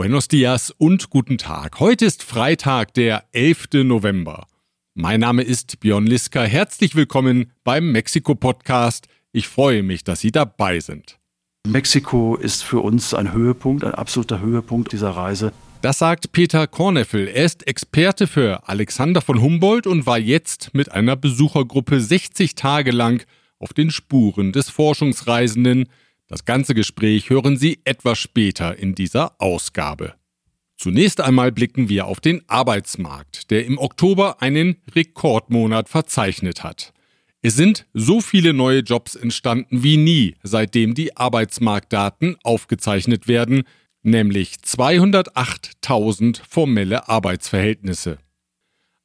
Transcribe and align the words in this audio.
Buenos 0.00 0.28
dias 0.28 0.70
und 0.70 1.10
guten 1.10 1.36
Tag. 1.36 1.78
Heute 1.78 2.06
ist 2.06 2.22
Freitag, 2.22 2.94
der 2.94 3.24
11. 3.32 3.84
November. 3.84 4.46
Mein 4.94 5.20
Name 5.20 5.42
ist 5.42 5.78
Björn 5.80 6.06
Liska. 6.06 6.40
Herzlich 6.40 6.96
willkommen 6.96 7.52
beim 7.64 7.92
Mexiko-Podcast. 7.92 9.08
Ich 9.32 9.46
freue 9.46 9.82
mich, 9.82 10.02
dass 10.02 10.20
Sie 10.20 10.32
dabei 10.32 10.80
sind. 10.80 11.18
Mexiko 11.68 12.36
ist 12.36 12.64
für 12.64 12.80
uns 12.80 13.12
ein 13.12 13.34
Höhepunkt, 13.34 13.84
ein 13.84 13.94
absoluter 13.94 14.40
Höhepunkt 14.40 14.90
dieser 14.92 15.10
Reise. 15.10 15.52
Das 15.82 15.98
sagt 15.98 16.32
Peter 16.32 16.66
Korneffel. 16.66 17.28
Er 17.28 17.44
ist 17.44 17.66
Experte 17.66 18.26
für 18.26 18.66
Alexander 18.70 19.20
von 19.20 19.42
Humboldt 19.42 19.86
und 19.86 20.06
war 20.06 20.18
jetzt 20.18 20.70
mit 20.72 20.90
einer 20.92 21.16
Besuchergruppe 21.16 22.00
60 22.00 22.54
Tage 22.54 22.90
lang 22.90 23.26
auf 23.58 23.74
den 23.74 23.90
Spuren 23.90 24.52
des 24.52 24.70
Forschungsreisenden. 24.70 25.90
Das 26.30 26.44
ganze 26.44 26.74
Gespräch 26.74 27.28
hören 27.28 27.56
Sie 27.56 27.80
etwas 27.84 28.20
später 28.20 28.78
in 28.78 28.94
dieser 28.94 29.34
Ausgabe. 29.40 30.14
Zunächst 30.76 31.20
einmal 31.20 31.50
blicken 31.50 31.88
wir 31.88 32.06
auf 32.06 32.20
den 32.20 32.48
Arbeitsmarkt, 32.48 33.50
der 33.50 33.66
im 33.66 33.78
Oktober 33.78 34.40
einen 34.40 34.76
Rekordmonat 34.94 35.88
verzeichnet 35.88 36.62
hat. 36.62 36.92
Es 37.42 37.56
sind 37.56 37.86
so 37.94 38.20
viele 38.20 38.52
neue 38.52 38.78
Jobs 38.78 39.16
entstanden 39.16 39.82
wie 39.82 39.96
nie, 39.96 40.36
seitdem 40.44 40.94
die 40.94 41.16
Arbeitsmarktdaten 41.16 42.36
aufgezeichnet 42.44 43.26
werden, 43.26 43.64
nämlich 44.02 44.52
208.000 44.64 46.42
formelle 46.48 47.08
Arbeitsverhältnisse. 47.08 48.18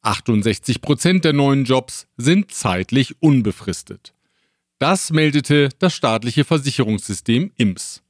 68 0.04 0.80
Prozent 0.80 1.26
der 1.26 1.34
neuen 1.34 1.66
Jobs 1.66 2.06
sind 2.18 2.52
zeitlich 2.52 3.16
unbefristet. 3.20 4.15
Das 4.78 5.10
meldete 5.10 5.70
das 5.80 5.94
staatliche 5.94 6.44
Versicherungssystem 6.44 7.52
IMS. 7.56 8.04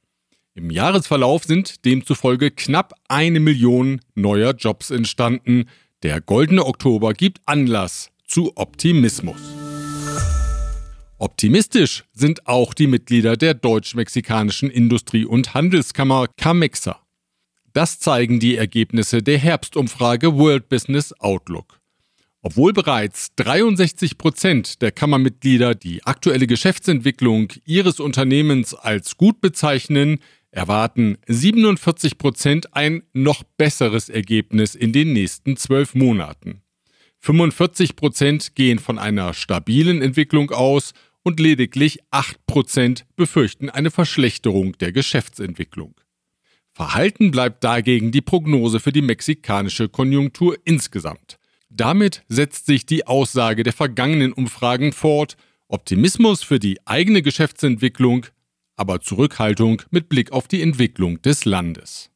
Im 0.54 0.70
Jahresverlauf 0.70 1.44
sind 1.44 1.84
demzufolge 1.84 2.50
knapp 2.50 2.94
eine 3.06 3.38
Million 3.38 4.00
neuer 4.16 4.52
Jobs 4.52 4.90
entstanden. 4.90 5.66
Der 6.02 6.20
goldene 6.20 6.66
Oktober 6.66 7.12
gibt 7.12 7.40
Anlass 7.46 8.10
zu 8.26 8.52
Optimismus. 8.56 9.40
Optimistisch 11.18 12.04
sind 12.12 12.48
auch 12.48 12.74
die 12.74 12.88
Mitglieder 12.88 13.36
der 13.36 13.54
deutsch-mexikanischen 13.54 14.68
Industrie- 14.68 15.24
und 15.24 15.54
Handelskammer 15.54 16.26
CAMEXA. 16.36 17.00
Das 17.72 18.00
zeigen 18.00 18.40
die 18.40 18.56
Ergebnisse 18.56 19.22
der 19.22 19.38
Herbstumfrage 19.38 20.36
World 20.36 20.68
Business 20.68 21.12
Outlook. 21.20 21.80
Obwohl 22.46 22.72
bereits 22.72 23.34
63 23.34 24.18
Prozent 24.18 24.80
der 24.80 24.92
Kammermitglieder 24.92 25.74
die 25.74 26.04
aktuelle 26.04 26.46
Geschäftsentwicklung 26.46 27.48
ihres 27.64 27.98
Unternehmens 27.98 28.72
als 28.72 29.16
gut 29.16 29.40
bezeichnen, 29.40 30.20
erwarten 30.52 31.18
47 31.26 32.18
Prozent 32.18 32.72
ein 32.72 33.02
noch 33.12 33.42
besseres 33.42 34.08
Ergebnis 34.08 34.76
in 34.76 34.92
den 34.92 35.12
nächsten 35.12 35.56
zwölf 35.56 35.96
Monaten. 35.96 36.62
45 37.18 37.96
Prozent 37.96 38.54
gehen 38.54 38.78
von 38.78 39.00
einer 39.00 39.34
stabilen 39.34 40.00
Entwicklung 40.00 40.52
aus 40.52 40.92
und 41.24 41.40
lediglich 41.40 41.98
8% 42.12 43.06
befürchten 43.16 43.70
eine 43.70 43.90
Verschlechterung 43.90 44.78
der 44.78 44.92
Geschäftsentwicklung. 44.92 45.96
Verhalten 46.72 47.32
bleibt 47.32 47.64
dagegen 47.64 48.12
die 48.12 48.20
Prognose 48.20 48.78
für 48.78 48.92
die 48.92 49.02
mexikanische 49.02 49.88
Konjunktur 49.88 50.56
insgesamt. 50.64 51.40
Damit 51.76 52.24
setzt 52.28 52.64
sich 52.64 52.86
die 52.86 53.06
Aussage 53.06 53.62
der 53.62 53.74
vergangenen 53.74 54.32
Umfragen 54.32 54.92
fort, 54.92 55.36
Optimismus 55.68 56.42
für 56.42 56.58
die 56.58 56.78
eigene 56.86 57.20
Geschäftsentwicklung, 57.20 58.26
aber 58.76 59.02
Zurückhaltung 59.02 59.82
mit 59.90 60.08
Blick 60.08 60.32
auf 60.32 60.48
die 60.48 60.62
Entwicklung 60.62 61.20
des 61.20 61.44
Landes. 61.44 62.10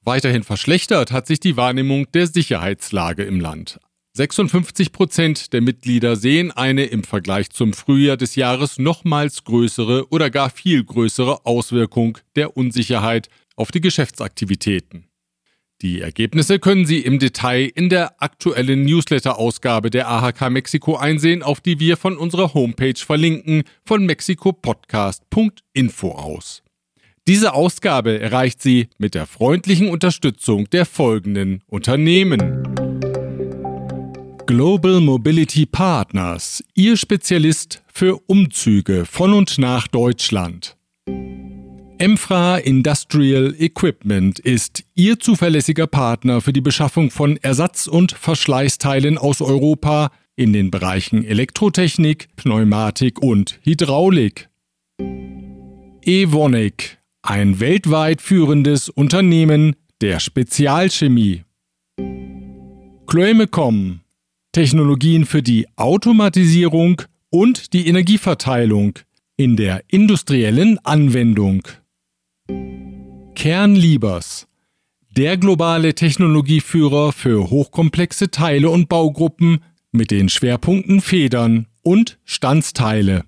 Weiterhin 0.00 0.42
verschlechtert 0.42 1.12
hat 1.12 1.26
sich 1.26 1.38
die 1.38 1.58
Wahrnehmung 1.58 2.10
der 2.12 2.26
Sicherheitslage 2.26 3.24
im 3.24 3.40
Land. 3.40 3.78
56 4.14 4.92
Prozent 4.92 5.52
der 5.52 5.60
Mitglieder 5.60 6.16
sehen 6.16 6.50
eine 6.50 6.86
im 6.86 7.04
Vergleich 7.04 7.50
zum 7.50 7.74
Frühjahr 7.74 8.16
des 8.16 8.36
Jahres 8.36 8.78
nochmals 8.78 9.44
größere 9.44 10.08
oder 10.10 10.30
gar 10.30 10.48
viel 10.48 10.82
größere 10.82 11.44
Auswirkung 11.44 12.16
der 12.36 12.56
Unsicherheit 12.56 13.28
auf 13.54 13.70
die 13.70 13.82
Geschäftsaktivitäten. 13.82 15.08
Die 15.80 16.00
Ergebnisse 16.00 16.58
können 16.58 16.86
Sie 16.86 16.98
im 16.98 17.20
Detail 17.20 17.70
in 17.72 17.88
der 17.88 18.20
aktuellen 18.20 18.82
Newsletter-Ausgabe 18.82 19.90
der 19.90 20.08
AHK 20.08 20.50
Mexiko 20.50 20.96
einsehen, 20.96 21.44
auf 21.44 21.60
die 21.60 21.78
wir 21.78 21.96
von 21.96 22.16
unserer 22.16 22.52
Homepage 22.52 22.98
verlinken 22.98 23.62
von 23.84 24.04
mexikopodcast.info 24.04 26.10
aus. 26.10 26.64
Diese 27.28 27.54
Ausgabe 27.54 28.18
erreicht 28.18 28.60
Sie 28.60 28.88
mit 28.98 29.14
der 29.14 29.26
freundlichen 29.26 29.88
Unterstützung 29.88 30.68
der 30.70 30.84
folgenden 30.84 31.62
Unternehmen. 31.68 32.64
Global 34.46 35.00
Mobility 35.00 35.66
Partners, 35.66 36.64
Ihr 36.74 36.96
Spezialist 36.96 37.84
für 37.92 38.18
Umzüge 38.26 39.04
von 39.04 39.32
und 39.32 39.58
nach 39.58 39.86
Deutschland. 39.86 40.76
Emfra 42.00 42.58
Industrial 42.58 43.52
Equipment 43.58 44.38
ist 44.38 44.84
Ihr 44.94 45.18
zuverlässiger 45.18 45.88
Partner 45.88 46.40
für 46.40 46.52
die 46.52 46.60
Beschaffung 46.60 47.10
von 47.10 47.36
Ersatz- 47.38 47.88
und 47.88 48.12
Verschleißteilen 48.12 49.18
aus 49.18 49.40
Europa 49.40 50.12
in 50.36 50.52
den 50.52 50.70
Bereichen 50.70 51.24
Elektrotechnik, 51.24 52.28
Pneumatik 52.36 53.20
und 53.20 53.58
Hydraulik. 53.62 54.48
Evonik, 56.02 56.98
ein 57.22 57.58
weltweit 57.58 58.22
führendes 58.22 58.88
Unternehmen 58.88 59.74
der 60.00 60.20
Spezialchemie. 60.20 61.42
Chloemecom, 63.08 64.02
Technologien 64.52 65.26
für 65.26 65.42
die 65.42 65.66
Automatisierung 65.74 67.02
und 67.30 67.72
die 67.72 67.88
Energieverteilung 67.88 69.00
in 69.36 69.56
der 69.56 69.82
industriellen 69.88 70.78
Anwendung. 70.84 71.62
Kernliebers, 73.38 74.48
der 75.10 75.36
globale 75.36 75.94
Technologieführer 75.94 77.12
für 77.12 77.50
hochkomplexe 77.50 78.32
Teile 78.32 78.68
und 78.68 78.88
Baugruppen 78.88 79.60
mit 79.92 80.10
den 80.10 80.28
Schwerpunkten 80.28 81.00
Federn 81.00 81.68
und 81.84 82.18
Standsteile. 82.24 83.26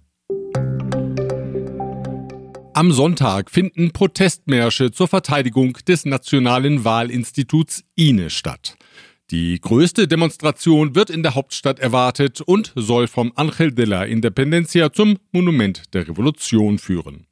Am 2.75 2.91
Sonntag 2.91 3.53
finden 3.53 3.93
Protestmärsche 3.93 4.91
zur 4.91 5.07
Verteidigung 5.07 5.75
des 5.87 6.05
Nationalen 6.05 6.85
Wahlinstituts 6.85 7.85
INE 7.95 8.31
statt. 8.31 8.77
Die 9.31 9.61
größte 9.61 10.09
Demonstration 10.09 10.97
wird 10.97 11.11
in 11.11 11.23
der 11.23 11.37
Hauptstadt 11.37 11.79
erwartet 11.79 12.41
und 12.41 12.73
soll 12.75 13.07
vom 13.07 13.31
Angel 13.37 13.71
de 13.71 13.85
la 13.85 14.03
Independencia 14.03 14.93
zum 14.93 15.19
Monument 15.31 15.95
der 15.95 16.09
Revolution 16.09 16.81
führen. 16.81 17.29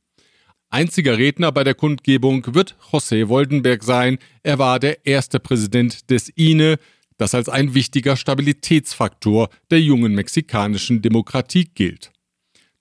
Einziger 0.70 1.16
Redner 1.16 1.50
bei 1.50 1.64
der 1.64 1.74
Kundgebung 1.74 2.54
wird 2.54 2.76
José 2.92 3.28
Woldenberg 3.28 3.82
sein. 3.82 4.18
Er 4.42 4.58
war 4.58 4.78
der 4.78 5.06
erste 5.06 5.40
Präsident 5.40 6.10
des 6.10 6.28
INE, 6.28 6.78
das 7.16 7.34
als 7.34 7.48
ein 7.48 7.72
wichtiger 7.72 8.16
Stabilitätsfaktor 8.16 9.48
der 9.70 9.80
jungen 9.80 10.14
mexikanischen 10.14 11.00
Demokratie 11.00 11.70
gilt. 11.74 12.12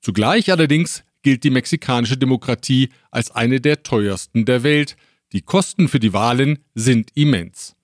Zugleich 0.01 0.51
allerdings 0.51 1.05
gilt 1.23 1.45
die 1.45 1.49
mexikanische 1.49 2.17
Demokratie 2.17 2.89
als 3.09 3.31
eine 3.31 3.61
der 3.61 3.83
teuersten 3.83 4.43
der 4.43 4.63
Welt. 4.63 4.97
Die 5.31 5.41
Kosten 5.41 5.87
für 5.87 5.99
die 5.99 6.11
Wahlen 6.11 6.59
sind 6.75 7.11
immens. 7.15 7.75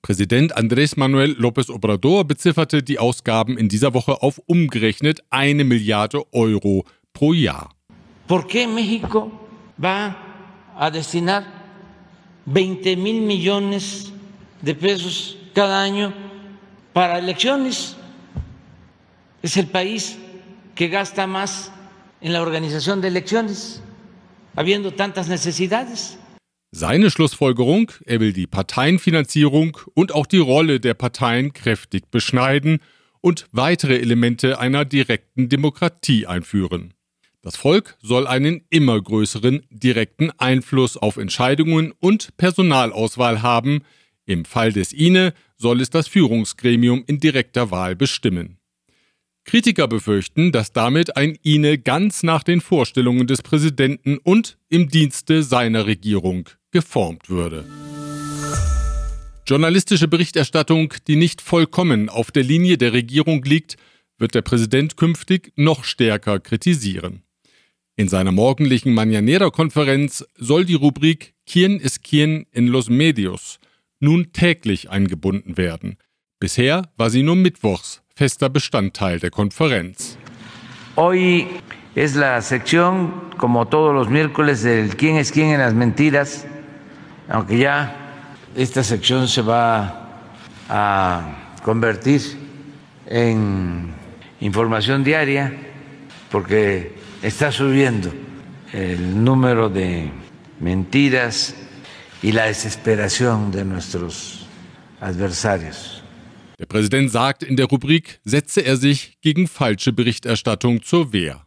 Präsident 0.00 0.56
Andrés 0.56 0.98
Manuel 0.98 1.32
López 1.32 1.70
Obrador 1.70 2.24
bezifferte 2.24 2.82
die 2.82 2.98
Ausgaben 2.98 3.58
in 3.58 3.68
dieser 3.68 3.92
Woche 3.92 4.22
auf 4.22 4.38
umgerechnet 4.46 5.20
eine 5.28 5.64
Milliarde 5.64 6.22
Euro 6.32 6.86
pro 7.12 7.34
Jahr. 7.34 7.70
¿Por 8.26 8.46
qué 8.46 8.66
México 8.66 9.41
va 9.76 10.16
a 10.76 10.90
destinar 10.90 11.44
20 12.46 12.96
mil 12.96 13.22
millones 13.22 14.12
de 14.60 14.74
pesos 14.74 15.36
cada 15.54 15.82
año 15.82 16.12
para 16.92 17.18
elecciones? 17.18 17.96
Es 19.42 19.56
el 19.56 19.66
país 19.66 20.18
que 20.74 20.88
gasta 20.88 21.26
más 21.26 21.70
en 22.20 22.32
la 22.32 22.42
organización 22.42 23.00
de 23.00 23.08
elecciones, 23.08 23.82
habiendo 24.56 24.92
tantas 24.92 25.28
necesidades. 25.28 26.18
Seine 26.74 27.10
Schlussfolgerung, 27.10 27.92
er 28.06 28.20
will 28.20 28.32
die 28.32 28.46
Parteienfinanzierung 28.46 29.76
und 29.94 30.14
auch 30.14 30.26
die 30.26 30.38
Rolle 30.38 30.80
der 30.80 30.94
Parteien 30.94 31.52
kräftig 31.52 32.10
beschneiden 32.10 32.78
und 33.20 33.46
weitere 33.52 33.98
Elemente 33.98 34.58
einer 34.58 34.86
direkten 34.86 35.50
Demokratie 35.50 36.26
einführen. 36.26 36.94
Das 37.42 37.56
Volk 37.56 37.96
soll 38.00 38.28
einen 38.28 38.62
immer 38.70 39.00
größeren 39.00 39.66
direkten 39.68 40.30
Einfluss 40.38 40.96
auf 40.96 41.16
Entscheidungen 41.16 41.92
und 41.98 42.36
Personalauswahl 42.36 43.42
haben. 43.42 43.82
Im 44.26 44.44
Fall 44.44 44.72
des 44.72 44.92
INE 44.92 45.34
soll 45.56 45.80
es 45.80 45.90
das 45.90 46.06
Führungsgremium 46.06 47.02
in 47.04 47.18
direkter 47.18 47.72
Wahl 47.72 47.96
bestimmen. 47.96 48.58
Kritiker 49.44 49.88
befürchten, 49.88 50.52
dass 50.52 50.72
damit 50.72 51.16
ein 51.16 51.36
INE 51.42 51.78
ganz 51.78 52.22
nach 52.22 52.44
den 52.44 52.60
Vorstellungen 52.60 53.26
des 53.26 53.42
Präsidenten 53.42 54.18
und 54.18 54.56
im 54.68 54.88
Dienste 54.88 55.42
seiner 55.42 55.86
Regierung 55.86 56.48
geformt 56.70 57.28
würde. 57.28 57.64
Journalistische 59.48 60.06
Berichterstattung, 60.06 60.94
die 61.08 61.16
nicht 61.16 61.40
vollkommen 61.40 62.08
auf 62.08 62.30
der 62.30 62.44
Linie 62.44 62.78
der 62.78 62.92
Regierung 62.92 63.42
liegt, 63.42 63.76
wird 64.16 64.36
der 64.36 64.42
Präsident 64.42 64.96
künftig 64.96 65.52
noch 65.56 65.82
stärker 65.82 66.38
kritisieren. 66.38 67.24
In 68.02 68.08
seiner 68.08 68.32
morgendlichen 68.32 68.94
Mañanera-Konferenz 68.94 70.24
soll 70.36 70.64
die 70.64 70.74
Rubrik 70.74 71.34
Quien 71.46 71.78
es 71.78 72.02
quien 72.02 72.46
en 72.50 72.66
los 72.66 72.90
medios 72.90 73.60
nun 74.00 74.32
täglich 74.32 74.90
eingebunden 74.90 75.56
werden. 75.56 75.98
Bisher 76.40 76.88
war 76.96 77.10
sie 77.10 77.22
nur 77.22 77.36
mittwochs 77.36 78.02
fester 78.16 78.48
Bestandteil 78.50 79.20
der 79.20 79.30
Konferenz. 79.30 80.18
Hoy 80.96 81.46
es 81.94 82.16
la 82.16 82.42
sección, 82.42 83.30
como 83.36 83.68
todos 83.68 83.94
los 83.94 84.10
miércoles, 84.10 84.64
del 84.64 84.96
quién 84.96 85.16
es 85.16 85.30
quién 85.30 85.50
en 85.50 85.60
las 85.60 85.72
mentiras, 85.72 86.44
aunque 87.28 87.56
ya 87.58 87.94
esta 88.56 88.82
sección 88.82 89.28
se 89.28 89.42
va 89.42 90.08
a 90.68 91.54
convertir 91.62 92.20
en 93.06 93.94
información 94.40 95.04
diaria 95.04 95.56
porque 96.32 97.01
está 97.22 97.52
subiendo 97.52 98.12
el 98.72 99.22
número 99.24 99.68
de 99.68 100.10
mentiras 100.60 101.54
y 102.22 102.32
la 102.32 102.46
desesperación 102.46 103.50
de 103.52 103.64
nuestros 103.64 104.46
adversarios. 105.00 106.02
Der 106.58 106.66
Präsident 106.66 107.10
sagt 107.10 107.42
in 107.42 107.56
der 107.56 107.66
Rubrik, 107.66 108.20
setze 108.24 108.60
er 108.60 108.76
sich 108.76 109.18
gegen 109.20 109.48
falsche 109.48 109.92
Berichterstattung 109.92 110.82
zur 110.82 111.12
Wehr. 111.12 111.44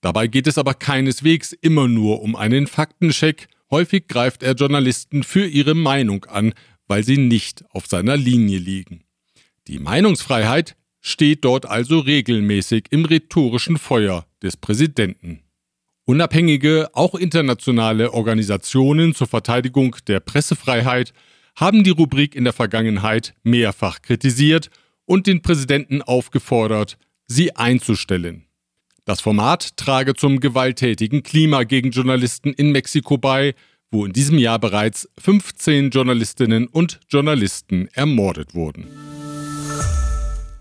Dabei 0.00 0.28
geht 0.28 0.46
es 0.46 0.56
aber 0.56 0.74
keineswegs 0.74 1.52
immer 1.52 1.88
nur 1.88 2.22
um 2.22 2.36
einen 2.36 2.66
Faktencheck. 2.66 3.48
Häufig 3.70 4.08
greift 4.08 4.42
er 4.42 4.54
Journalisten 4.54 5.24
für 5.24 5.46
ihre 5.46 5.74
Meinung 5.74 6.24
an, 6.26 6.54
weil 6.86 7.02
sie 7.02 7.18
nicht 7.18 7.64
auf 7.70 7.86
seiner 7.86 8.16
Linie 8.16 8.58
liegen. 8.58 9.02
Die 9.66 9.78
Meinungsfreiheit 9.78 10.76
steht 11.00 11.44
dort 11.44 11.66
also 11.66 11.98
regelmäßig 11.98 12.86
im 12.90 13.04
rhetorischen 13.04 13.78
Feuer 13.78 14.26
des 14.42 14.56
Präsidenten. 14.56 15.40
Unabhängige, 16.04 16.90
auch 16.92 17.14
internationale 17.14 18.12
Organisationen 18.12 19.14
zur 19.14 19.26
Verteidigung 19.26 19.96
der 20.06 20.20
Pressefreiheit 20.20 21.12
haben 21.56 21.82
die 21.82 21.90
Rubrik 21.90 22.34
in 22.36 22.44
der 22.44 22.52
Vergangenheit 22.52 23.34
mehrfach 23.42 24.02
kritisiert 24.02 24.70
und 25.04 25.26
den 25.26 25.42
Präsidenten 25.42 26.02
aufgefordert, 26.02 26.98
sie 27.26 27.56
einzustellen. 27.56 28.44
Das 29.04 29.20
Format 29.20 29.76
trage 29.76 30.14
zum 30.14 30.40
gewalttätigen 30.40 31.22
Klima 31.22 31.64
gegen 31.64 31.90
Journalisten 31.90 32.52
in 32.52 32.72
Mexiko 32.72 33.18
bei, 33.18 33.54
wo 33.90 34.04
in 34.04 34.12
diesem 34.12 34.38
Jahr 34.38 34.58
bereits 34.58 35.08
15 35.18 35.90
Journalistinnen 35.90 36.66
und 36.66 37.00
Journalisten 37.08 37.88
ermordet 37.92 38.54
wurden. 38.54 39.05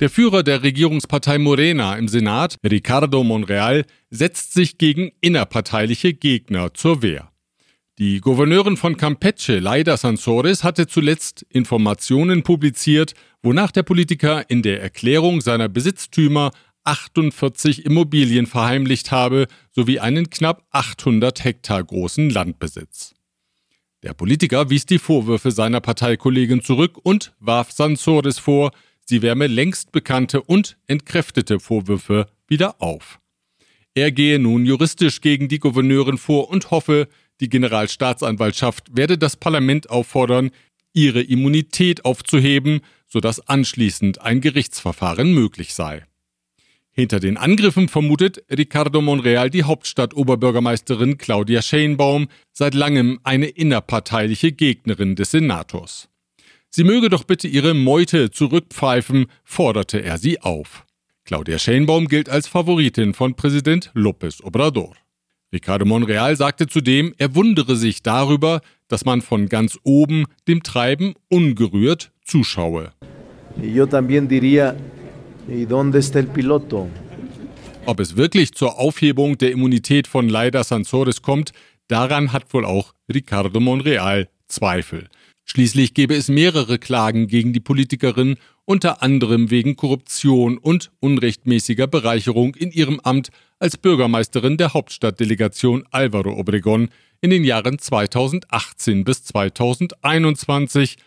Der 0.02 0.10
Führer 0.10 0.44
der 0.44 0.62
Regierungspartei 0.62 1.38
Morena 1.38 1.96
im 1.96 2.10
Senat, 2.10 2.58
Ricardo 2.70 3.24
Monreal, 3.24 3.86
setzt 4.10 4.52
sich 4.52 4.78
gegen 4.78 5.14
innerparteiliche 5.22 6.14
Gegner 6.14 6.74
zur 6.74 7.02
Wehr. 7.02 7.32
Die 7.98 8.20
Gouverneurin 8.20 8.76
von 8.76 8.98
Campeche, 8.98 9.60
Laida 9.60 9.96
Sansores, 9.96 10.66
hatte 10.66 10.88
zuletzt 10.88 11.46
Informationen 11.48 12.44
publiziert, 12.44 13.14
wonach 13.42 13.72
der 13.72 13.84
Politiker 13.84 14.50
in 14.50 14.64
der 14.64 14.82
Erklärung 14.82 15.40
seiner 15.40 15.70
Besitztümer 15.70 16.52
48 16.84 17.86
Immobilien 17.86 18.48
verheimlicht 18.48 19.12
habe, 19.12 19.48
sowie 19.72 20.00
einen 20.00 20.30
knapp 20.30 20.68
800 20.72 21.42
Hektar 21.42 21.82
großen 21.82 22.30
Landbesitz. 22.30 23.16
Der 24.04 24.14
Politiker 24.14 24.70
wies 24.70 24.86
die 24.86 25.00
Vorwürfe 25.00 25.52
seiner 25.52 25.80
Parteikollegin 25.80 26.62
zurück 26.62 26.98
und 27.02 27.34
warf 27.40 27.72
Sansores 27.72 28.40
vor, 28.40 28.72
sie 29.06 29.22
wärme 29.22 29.48
längst 29.48 29.92
bekannte 29.92 30.42
und 30.42 30.78
entkräftete 30.88 31.60
Vorwürfe 31.60 32.28
wieder 32.48 32.82
auf. 32.82 33.20
Er 33.94 34.12
gehe 34.12 34.40
nun 34.40 34.66
juristisch 34.66 35.22
gegen 35.22 35.48
die 35.48 35.60
Gouverneurin 35.60 36.18
vor 36.18 36.50
und 36.50 36.70
hoffe, 36.72 37.08
die 37.40 37.50
Generalstaatsanwaltschaft 37.50 38.96
werde 38.96 39.18
das 39.18 39.38
Parlament 39.38 39.90
auffordern, 39.90 40.52
ihre 40.94 41.22
Immunität 41.22 42.06
aufzuheben, 42.06 42.82
sodass 43.08 43.40
anschließend 43.48 44.22
ein 44.22 44.42
Gerichtsverfahren 44.42 45.34
möglich 45.34 45.74
sei. 45.74 46.06
Hinter 46.92 47.20
den 47.20 47.36
Angriffen 47.36 47.90
vermutet 47.90 48.44
Ricardo 48.50 49.02
Monreal 49.02 49.50
die 49.50 49.64
Hauptstadt-Oberbürgermeisterin 49.64 51.18
Claudia 51.18 51.62
Schenbaum, 51.62 52.30
seit 52.54 52.74
langem 52.74 53.20
eine 53.24 53.48
innerparteiliche 53.48 54.54
Gegnerin 54.54 55.16
des 55.18 55.32
Senators. 55.32 56.08
Sie 56.76 56.84
möge 56.84 57.08
doch 57.08 57.24
bitte 57.24 57.48
ihre 57.48 57.74
Meute 57.74 58.32
zurückpfeifen, 58.32 59.28
forderte 59.46 60.04
er 60.04 60.18
sie 60.18 60.42
auf. 60.42 60.86
Claudia 61.24 61.58
Schenbaum 61.58 62.10
gilt 62.10 62.28
als 62.28 62.50
Favoritin 62.50 63.14
von 63.14 63.34
Präsident 63.34 63.94
López 63.96 64.44
Obrador. 64.44 64.94
Ricardo 65.54 65.86
Monreal 65.86 66.36
sagte 66.36 66.68
zudem, 66.68 67.16
er 67.18 67.34
wundere 67.34 67.78
sich 67.78 68.04
darüber, 68.04 68.60
dass 68.90 69.06
man 69.06 69.22
von 69.22 69.48
ganz 69.48 69.80
oben 69.84 70.26
dem 70.50 70.64
Treiben 70.64 71.14
ungerührt 71.30 72.12
zuschaue. 72.26 72.92
Ob 77.86 78.00
es 78.02 78.18
wirklich 78.18 78.54
zur 78.54 78.78
Aufhebung 78.78 79.38
der 79.38 79.54
Immunität 79.54 80.08
von 80.08 80.28
Leida 80.28 80.62
Sansores 80.66 81.22
kommt, 81.22 81.54
daran 81.88 82.34
hat 82.34 82.54
wohl 82.54 82.66
auch 82.66 82.94
Ricardo 83.08 83.62
Monreal 83.62 84.28
Zweifel. 84.50 85.08
Schließlich 85.48 85.94
gäbe 85.94 86.16
es 86.16 86.28
mehrere 86.28 86.80
Klagen 86.80 87.28
gegen 87.28 87.54
die 87.54 87.60
Politikerin, 87.60 88.38
unter 88.66 89.04
anderem 89.04 89.52
wegen 89.52 89.76
Korruption 89.76 90.58
und 90.58 90.92
unrechtmäßiger 91.00 91.86
Bereicherung 91.86 92.56
in 92.56 92.72
ihrem 92.72 93.00
Amt 93.02 93.30
als 93.60 93.78
Bürgermeisterin 93.78 94.58
der 94.58 94.74
Hauptstadtdelegation 94.74 95.86
Alvaro 95.92 96.32
Obregón 96.32 96.90
in 97.22 97.30
den 97.30 97.44
Jahren 97.44 97.78
2018 97.78 99.04
bis 99.04 99.24
2021. 99.26 100.98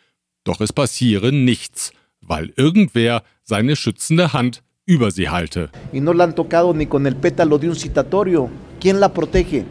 Doch 0.44 0.61
es 0.61 0.73
passiere 0.73 1.32
nichts, 1.32 1.93
weil 2.20 2.52
irgendwer 2.56 3.25
seine 3.43 3.75
schützende 3.75 4.32
Hand 4.32 4.62
über 4.87 5.11
sie 5.11 5.29
halte. 5.29 5.70
Y 5.93 6.00
no 6.00 6.12
la 6.12 6.25
han 6.25 6.35
tocado 6.37 6.73
ni 6.73 6.87
con 6.87 7.06
el 7.06 7.17
pétalo 7.17 7.58
de 7.58 7.69
un 7.69 7.75
citatorio. 7.75 8.49
¿Quién 8.81 9.00
la 9.00 9.12
protege? 9.12 9.64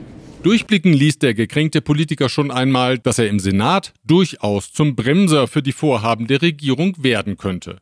Durchblicken 0.48 0.94
ließ 0.94 1.20
der 1.20 1.34
gekränkte 1.34 1.82
Politiker 1.82 2.30
schon 2.30 2.52
einmal, 2.52 2.98
dass 3.00 3.20
er 3.20 3.28
im 3.28 3.38
Senat 3.38 3.92
durchaus 4.06 4.72
zum 4.72 4.96
Bremser 4.96 5.46
für 5.46 5.62
die 5.62 5.74
Vorhaben 5.74 6.26
der 6.26 6.42
Regierung 6.42 6.96
werden 7.04 7.36
könnte. 7.36 7.80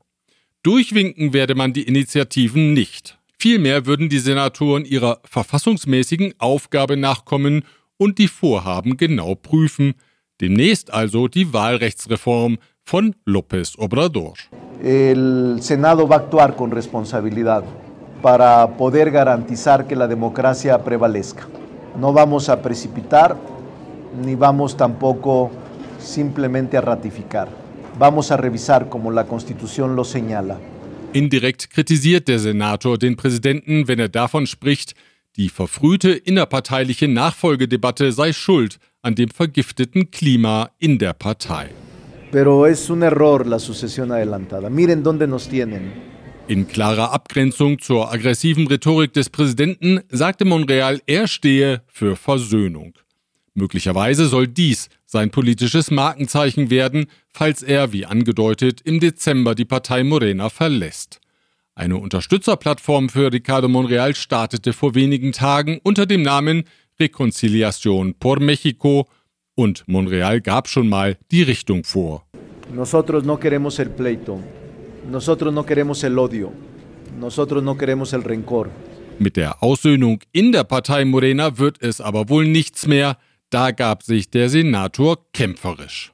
Durchwinken 0.63 1.31
werde 1.31 1.53
man 1.53 1.73
die 1.73 1.83
Initiativen 1.83 2.73
nicht. 2.73 3.19
Vielmehr 3.37 3.85
würden 3.85 4.09
die 4.09 4.17
Senatoren 4.17 4.83
ihrer 4.83 5.19
verfassungsmäßigen 5.25 6.33
Aufgabe 6.39 6.97
nachkommen 6.97 7.65
und 7.97 8.17
die 8.17 8.27
Vorhaben 8.27 8.97
genau 8.97 9.35
prüfen. 9.35 9.93
Demnächst 10.41 10.91
also 10.91 11.27
die 11.27 11.53
Wahlrechtsreform 11.53 12.57
von 12.81 13.13
López 13.27 13.77
Obrador. 13.77 14.33
El 14.83 15.59
Senado 15.61 16.09
va 16.09 16.15
a 16.15 16.19
actuar 16.21 16.55
con 16.55 16.71
responsabilidad 16.71 17.63
para 18.23 18.75
poder 18.75 19.11
garantizar 19.11 19.85
que 19.87 19.95
la 19.95 20.07
democracia 20.07 20.83
prevalezca. 20.83 21.47
No 21.99 22.11
vamos 22.13 22.49
a 22.49 22.61
precipitar 22.61 23.37
ni 24.23 24.35
vamos 24.35 24.75
tampoco 24.77 25.51
simplemente 25.99 26.77
a 26.77 26.81
ratificar. 26.81 27.49
Vamos 27.97 28.31
a 28.31 28.37
revisar 28.37 28.89
como 28.89 29.11
la 29.11 29.25
Constitución 29.25 29.95
lo 29.95 30.03
señala. 30.03 30.57
Indirekt 31.13 31.69
kritisiert 31.69 32.27
der 32.27 32.39
Senator 32.39 32.97
den 32.97 33.15
Präsidenten, 33.15 33.87
wenn 33.87 33.99
er 33.99 34.09
davon 34.09 34.45
spricht, 34.47 34.95
die 35.37 35.47
verfrühte 35.49 36.11
innerparteiliche 36.11 37.07
Nachfolgedebatte 37.07 38.11
sei 38.11 38.33
schuld 38.33 38.79
an 39.01 39.15
dem 39.15 39.29
vergifteten 39.29 40.11
Klima 40.11 40.71
in 40.79 40.97
der 40.97 41.13
Partei. 41.13 41.69
Pero 42.31 42.65
es 42.65 42.89
un 42.89 43.01
error 43.01 43.45
la 43.45 43.59
sucesión 43.59 44.11
adelantada. 44.11 44.69
Miren 44.69 45.03
dónde 45.03 45.25
nos 45.25 45.47
tienen. 45.47 46.14
In 46.47 46.67
klarer 46.67 47.11
Abgrenzung 47.11 47.79
zur 47.79 48.11
aggressiven 48.11 48.67
Rhetorik 48.67 49.13
des 49.13 49.31
Präsidenten 49.31 50.01
sagte 50.09 50.45
Monreal, 50.45 51.01
er 51.07 51.27
stehe 51.27 51.81
für 51.87 52.15
Versöhnung. 52.15 52.93
Möglicherweise 53.55 54.27
soll 54.27 54.47
dies 54.47 54.89
sein 55.07 55.31
politisches 55.31 55.89
Markenzeichen 55.89 56.69
werden, 56.69 57.07
falls 57.33 57.63
er, 57.63 57.93
wie 57.93 58.05
angedeutet, 58.05 58.81
im 58.81 58.99
Dezember 58.99 59.55
die 59.55 59.65
Partei 59.65 60.03
Morena 60.03 60.49
verlässt. 60.49 61.19
Eine 61.73 61.97
Unterstützerplattform 61.97 63.09
für 63.09 63.33
Ricardo 63.33 63.67
Monreal 63.67 64.13
startete 64.13 64.71
vor 64.71 64.93
wenigen 64.93 65.31
Tagen 65.31 65.79
unter 65.81 66.05
dem 66.05 66.21
Namen 66.21 66.65
Reconciliación 66.99 68.13
por 68.19 68.39
México 68.39 69.07
und 69.55 69.87
Monreal 69.87 70.41
gab 70.41 70.67
schon 70.67 70.89
mal 70.89 71.17
die 71.31 71.41
Richtung 71.41 71.83
vor. 71.83 72.23
Nosotros 72.71 73.23
no 73.23 73.37
queremos 73.37 73.79
el 73.79 73.89
pleito. 73.89 74.39
Nosotros 75.09 75.53
no 75.53 75.65
queremos 75.65 76.03
el 76.03 76.17
odio. 76.17 76.51
Nosotros 77.19 77.63
no 77.63 77.77
queremos 77.77 78.13
el 78.13 78.23
rencor. 78.23 78.69
Mit 79.17 79.37
der 79.37 79.63
Aussöhnung 79.63 80.19
in 80.33 80.51
der 80.51 80.65
Partei 80.65 81.05
Morena 81.05 81.57
wird 81.57 81.81
es 81.81 82.01
aber 82.01 82.27
wohl 82.27 82.47
nichts 82.47 82.85
mehr. 82.87 83.17
Da 83.49 83.71
gab 83.71 84.03
sich 84.03 84.29
der 84.29 84.49
Senator 84.49 85.17
kämpferisch. 85.31 86.11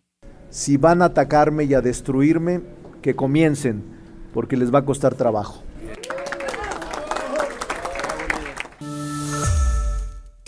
Si 0.49 0.77
van 0.77 1.01
a 1.01 1.05
atacarme 1.05 1.63
y 1.63 1.73
a 1.73 1.81
destruirme, 1.81 2.61
que 3.01 3.15
comiencen, 3.15 3.83
porque 4.33 4.57
les 4.57 4.71
va 4.71 4.79
a 4.79 4.85
costar 4.85 5.15
trabajo. 5.15 5.63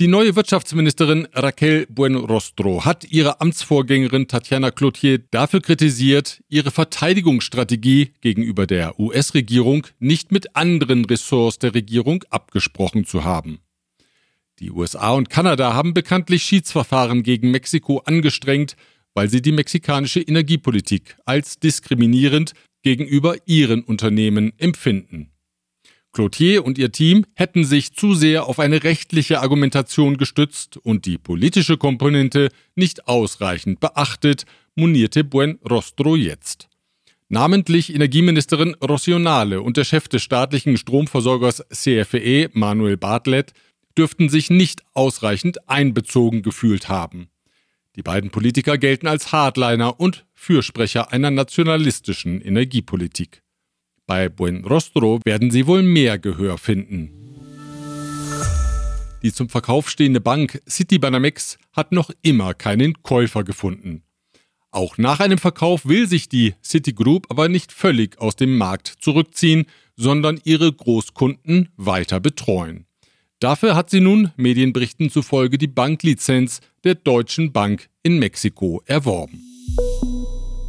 Die 0.03 0.09
neue 0.09 0.35
Wirtschaftsministerin 0.35 1.29
Raquel 1.31 1.87
Buenrostro 1.89 2.83
hat 2.83 3.09
ihre 3.09 3.39
Amtsvorgängerin 3.39 4.27
Tatjana 4.27 4.69
Cloutier 4.69 5.19
dafür 5.31 5.61
kritisiert, 5.61 6.43
ihre 6.49 6.71
Verteidigungsstrategie 6.71 8.11
gegenüber 8.19 8.67
der 8.67 8.99
US-Regierung 8.99 9.87
nicht 9.99 10.33
mit 10.33 10.57
anderen 10.57 11.05
Ressorts 11.05 11.57
der 11.59 11.73
Regierung 11.73 12.25
abgesprochen 12.31 13.05
zu 13.05 13.23
haben. 13.23 13.59
Die 14.59 14.71
USA 14.71 15.11
und 15.11 15.29
Kanada 15.29 15.73
haben 15.73 15.93
bekanntlich 15.93 16.43
Schiedsverfahren 16.43 17.23
gegen 17.23 17.51
Mexiko 17.51 17.99
angestrengt, 17.99 18.75
weil 19.13 19.29
sie 19.29 19.41
die 19.41 19.53
mexikanische 19.53 20.19
Energiepolitik 20.19 21.15
als 21.23 21.59
diskriminierend 21.59 22.51
gegenüber 22.81 23.37
ihren 23.45 23.85
Unternehmen 23.85 24.51
empfinden. 24.57 25.32
Cloutier 26.13 26.63
und 26.63 26.77
ihr 26.77 26.91
Team 26.91 27.25
hätten 27.33 27.65
sich 27.65 27.93
zu 27.93 28.13
sehr 28.13 28.45
auf 28.45 28.59
eine 28.59 28.83
rechtliche 28.83 29.41
Argumentation 29.41 30.17
gestützt 30.17 30.77
und 30.77 31.05
die 31.07 31.17
politische 31.17 31.77
Komponente 31.77 32.49
nicht 32.75 33.07
ausreichend 33.07 33.79
beachtet, 33.79 34.45
monierte 34.75 35.23
Buen 35.23 35.59
Rostro 35.67 36.15
jetzt. 36.15 36.69
Namentlich 37.29 37.93
Energieministerin 37.93 38.75
Rosionale 38.75 39.61
und 39.63 39.75
der 39.75 39.85
Chef 39.85 40.07
des 40.07 40.21
staatlichen 40.21 40.77
Stromversorgers 40.77 41.63
CFE, 41.71 42.49
Manuel 42.53 42.95
Bartlett, 42.95 43.53
dürften 43.97 44.29
sich 44.29 44.51
nicht 44.51 44.83
ausreichend 44.93 45.67
einbezogen 45.67 46.43
gefühlt 46.43 46.89
haben. 46.89 47.29
Die 47.95 48.03
beiden 48.03 48.29
Politiker 48.29 48.77
gelten 48.77 49.07
als 49.07 49.31
Hardliner 49.31 49.99
und 49.99 50.25
Fürsprecher 50.35 51.11
einer 51.11 51.31
nationalistischen 51.31 52.39
Energiepolitik. 52.39 53.41
Bei 54.05 54.27
Buenrostro 54.27 55.19
werden 55.23 55.49
sie 55.49 55.65
wohl 55.65 55.81
mehr 55.81 56.19
Gehör 56.19 56.57
finden. 56.57 57.11
Die 59.21 59.31
zum 59.31 59.47
Verkauf 59.47 59.89
stehende 59.89 60.19
Bank 60.19 60.61
Citibanamex 60.67 61.57
hat 61.71 61.93
noch 61.93 62.11
immer 62.21 62.53
keinen 62.53 63.01
Käufer 63.03 63.45
gefunden. 63.45 64.03
Auch 64.71 64.97
nach 64.97 65.19
einem 65.21 65.37
Verkauf 65.37 65.85
will 65.85 66.07
sich 66.07 66.27
die 66.27 66.55
Citigroup 66.61 67.27
aber 67.29 67.47
nicht 67.47 67.71
völlig 67.71 68.19
aus 68.19 68.35
dem 68.35 68.57
Markt 68.57 68.87
zurückziehen, 68.99 69.65
sondern 69.95 70.41
ihre 70.43 70.73
Großkunden 70.73 71.69
weiter 71.77 72.19
betreuen. 72.19 72.85
Dafür 73.39 73.75
hat 73.75 73.89
sie 73.89 74.01
nun 74.01 74.31
Medienberichten 74.35 75.09
zufolge 75.09 75.57
die 75.57 75.67
Banklizenz 75.67 76.59
der 76.83 76.95
Deutschen 76.95 77.53
Bank 77.53 77.89
in 78.01 78.17
Mexiko 78.19 78.81
erworben. 78.85 79.41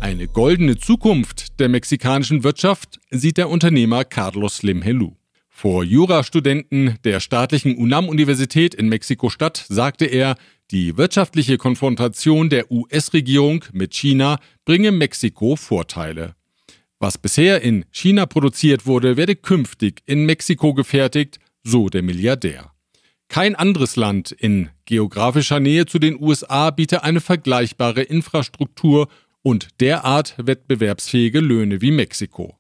Eine 0.05 0.29
goldene 0.29 0.77
Zukunft 0.77 1.59
der 1.61 1.71
mexikanischen 1.71 2.45
Wirtschaft 2.45 3.01
sieht 3.11 3.39
der 3.39 3.49
Unternehmer 3.49 4.05
Carlos 4.05 4.59
Slim 4.59 4.83
Helu. 4.83 5.17
Vor 5.49 5.83
Jurastudenten 5.83 6.99
der 7.05 7.21
staatlichen 7.21 7.75
UNAM-Universität 7.75 8.75
in 8.75 8.91
Mexiko-Stadt 8.91 9.65
sagte 9.67 10.05
er, 10.05 10.37
die 10.71 10.99
wirtschaftliche 10.99 11.57
Konfrontation 11.57 12.51
der 12.51 12.71
US-Regierung 12.71 13.65
mit 13.73 13.95
China 13.95 14.41
bringe 14.67 14.93
Mexiko 14.93 15.57
Vorteile. 15.57 16.35
Was 16.99 17.17
bisher 17.17 17.63
in 17.63 17.87
China 17.91 18.27
produziert 18.27 18.85
wurde, 18.85 19.17
werde 19.17 19.37
künftig 19.37 20.03
in 20.05 20.27
Mexiko 20.27 20.75
gefertigt, 20.75 21.39
so 21.63 21.89
der 21.89 22.03
Milliardär. 22.03 22.75
Kein 23.29 23.57
anderes 23.57 23.97
Land 23.97 24.33
in 24.33 24.69
geografischer 24.85 25.61
Nähe 25.61 25.87
zu 25.87 25.99
den 25.99 26.21
USA 26.23 26.71
biete 26.71 27.03
eine 27.05 27.21
vergleichbare 27.21 28.03
Infrastruktur 28.03 29.09
und 29.45 29.69
derart 29.81 30.35
wettbewerbsfähige 30.39 31.39
Löhne 31.39 31.81
wie 31.81 31.93
Mexiko. 31.93 32.59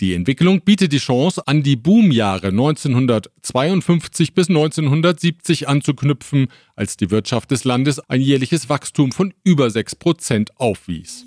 Die 0.00 0.14
Entwicklung 0.14 0.62
bietet 0.62 0.92
die 0.92 0.98
Chance, 0.98 1.46
an 1.46 1.62
die 1.62 1.76
Boomjahre 1.76 2.46
1952 2.46 4.32
bis 4.32 4.48
1970 4.48 5.68
anzuknüpfen, 5.68 6.46
als 6.74 6.96
die 6.96 7.10
Wirtschaft 7.10 7.50
des 7.50 7.64
Landes 7.64 8.00
ein 8.08 8.22
jährliches 8.22 8.70
Wachstum 8.70 9.12
von 9.12 9.34
über 9.44 9.68
6 9.68 9.96
Prozent 9.96 10.58
aufwies. 10.58 11.26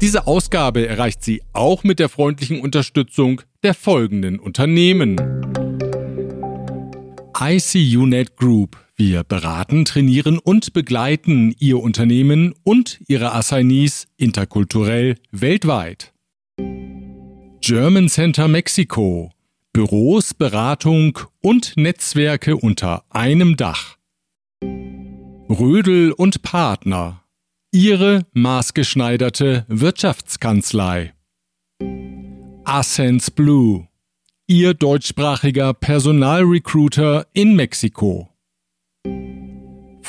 Diese 0.00 0.26
Ausgabe 0.26 0.88
erreicht 0.88 1.22
sie 1.22 1.42
auch 1.52 1.84
mit 1.84 2.00
der 2.00 2.08
freundlichen 2.08 2.60
Unterstützung 2.60 3.42
der 3.62 3.74
folgenden 3.74 4.40
Unternehmen. 4.40 5.20
ICUNet 7.38 8.36
Group 8.36 8.83
wir 8.96 9.24
beraten, 9.24 9.84
trainieren 9.84 10.38
und 10.38 10.72
begleiten 10.72 11.52
Ihr 11.58 11.80
Unternehmen 11.80 12.54
und 12.62 13.00
Ihre 13.08 13.34
Assignees 13.34 14.06
interkulturell 14.16 15.16
weltweit. 15.32 16.12
German 17.60 18.08
Center 18.08 18.46
Mexiko. 18.46 19.32
Büros, 19.72 20.32
Beratung 20.34 21.18
und 21.40 21.76
Netzwerke 21.76 22.56
unter 22.56 23.04
einem 23.10 23.56
Dach. 23.56 23.96
Rödel 24.62 26.12
und 26.12 26.42
Partner. 26.42 27.24
Ihre 27.72 28.26
maßgeschneiderte 28.32 29.64
Wirtschaftskanzlei. 29.66 31.14
Ascens 32.62 33.32
Blue. 33.32 33.88
Ihr 34.46 34.74
deutschsprachiger 34.74 35.74
Personalrecruiter 35.74 37.26
in 37.32 37.56
Mexiko 37.56 38.33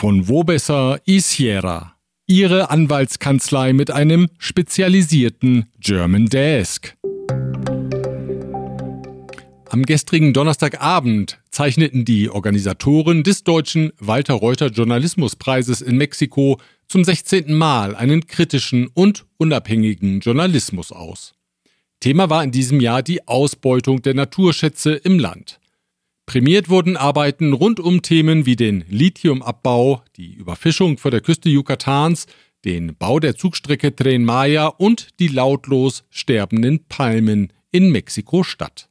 von 0.06 0.28
Wobesser 0.28 1.00
y 1.08 1.20
Sierra. 1.20 1.96
Ihre 2.28 2.70
Anwaltskanzlei 2.70 3.74
mit 3.74 3.90
einem 3.90 4.28
spezialisierten 4.38 5.66
German 5.80 6.28
Desk. 6.28 6.96
Am 9.70 9.82
gestrigen 9.82 10.32
Donnerstagabend 10.34 11.40
zeichneten 11.50 12.06
die 12.06 12.30
Organisatoren 12.30 13.24
des 13.24 13.44
deutschen 13.44 13.94
Walter 14.00 14.36
Reuter 14.36 14.68
Journalismuspreises 14.68 15.82
in 15.82 15.98
Mexiko 15.98 16.60
zum 16.88 17.04
16. 17.04 17.52
Mal 17.52 17.96
einen 17.96 18.28
kritischen 18.28 18.88
und 18.94 19.26
unabhängigen 19.38 20.20
Journalismus 20.20 20.92
aus. 20.92 21.34
Thema 22.00 22.30
war 22.30 22.44
in 22.44 22.52
diesem 22.52 22.80
Jahr 22.80 23.02
die 23.02 23.28
Ausbeutung 23.28 24.04
der 24.04 24.14
Naturschätze 24.14 24.94
im 24.94 25.18
Land. 25.18 25.60
Prämiert 26.26 26.70
wurden 26.70 26.98
Arbeiten 26.98 27.54
rund 27.54 27.80
um 27.80 28.02
Themen 28.02 28.46
wie 28.46 28.56
den 28.56 28.84
Lithiumabbau, 28.90 30.02
die 30.18 30.34
Überfischung 30.34 30.98
vor 30.98 31.12
der 31.12 31.22
Küste 31.22 31.50
Yucatans, 31.50 32.26
den 32.66 32.96
Bau 32.96 33.20
der 33.20 33.36
Zugstrecke 33.36 33.96
Tren 33.96 34.26
Maya 34.26 34.68
und 34.68 35.20
die 35.20 35.28
lautlos 35.28 36.04
sterbenden 36.10 36.86
Palmen 36.90 37.54
in 37.72 37.92
Mexiko-Stadt. 37.92 38.90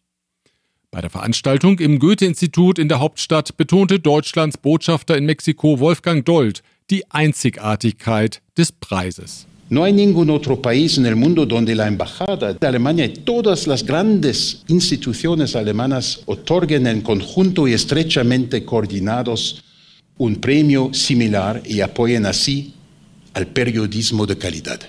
Bei 0.93 1.00
der 1.00 1.11
Veranstaltung 1.11 1.81
im 1.81 1.99
Goethe-Institut 1.99 2.79
in 2.79 2.88
der 2.88 3.00
Hauptstadt 3.00 3.57
betonte 3.57 3.99
Deutschlands 3.99 4.57
Botschafter 4.57 5.19
in 5.19 5.26
Mexiko 5.26 5.81
Wolfgang 5.81 6.25
Dold 6.25 6.62
die 6.88 7.11
Einzigartigkeit 7.11 8.43
des 8.57 8.71
Preises. 8.71 9.49
No 9.71 9.85
hay 9.85 9.92
ningún 9.92 10.28
otro 10.30 10.61
país 10.61 10.99
en 10.99 11.06
el 11.06 11.16
mundo 11.16 11.47
donde 11.47 11.75
la 11.75 11.88
Embajada 11.88 12.52
de 12.52 12.66
Alemania 12.66 13.06
y 13.06 13.14
todas 13.14 13.66
las 13.66 13.85
grandes 13.85 14.62
instituciones 14.68 15.56
alemanas 15.56 16.21
otorguen 16.26 16.87
en 16.87 17.00
conjunto 17.00 17.66
y 17.66 17.73
estrechamente 17.73 18.64
coordinados 18.64 19.64
un 20.18 20.37
premio 20.37 20.92
similar 20.92 21.62
y 21.66 21.80
apoyen 21.80 22.26
así 22.26 22.75
al 23.33 23.47
periodismo 23.47 24.26
de 24.26 24.37
calidad. 24.37 24.80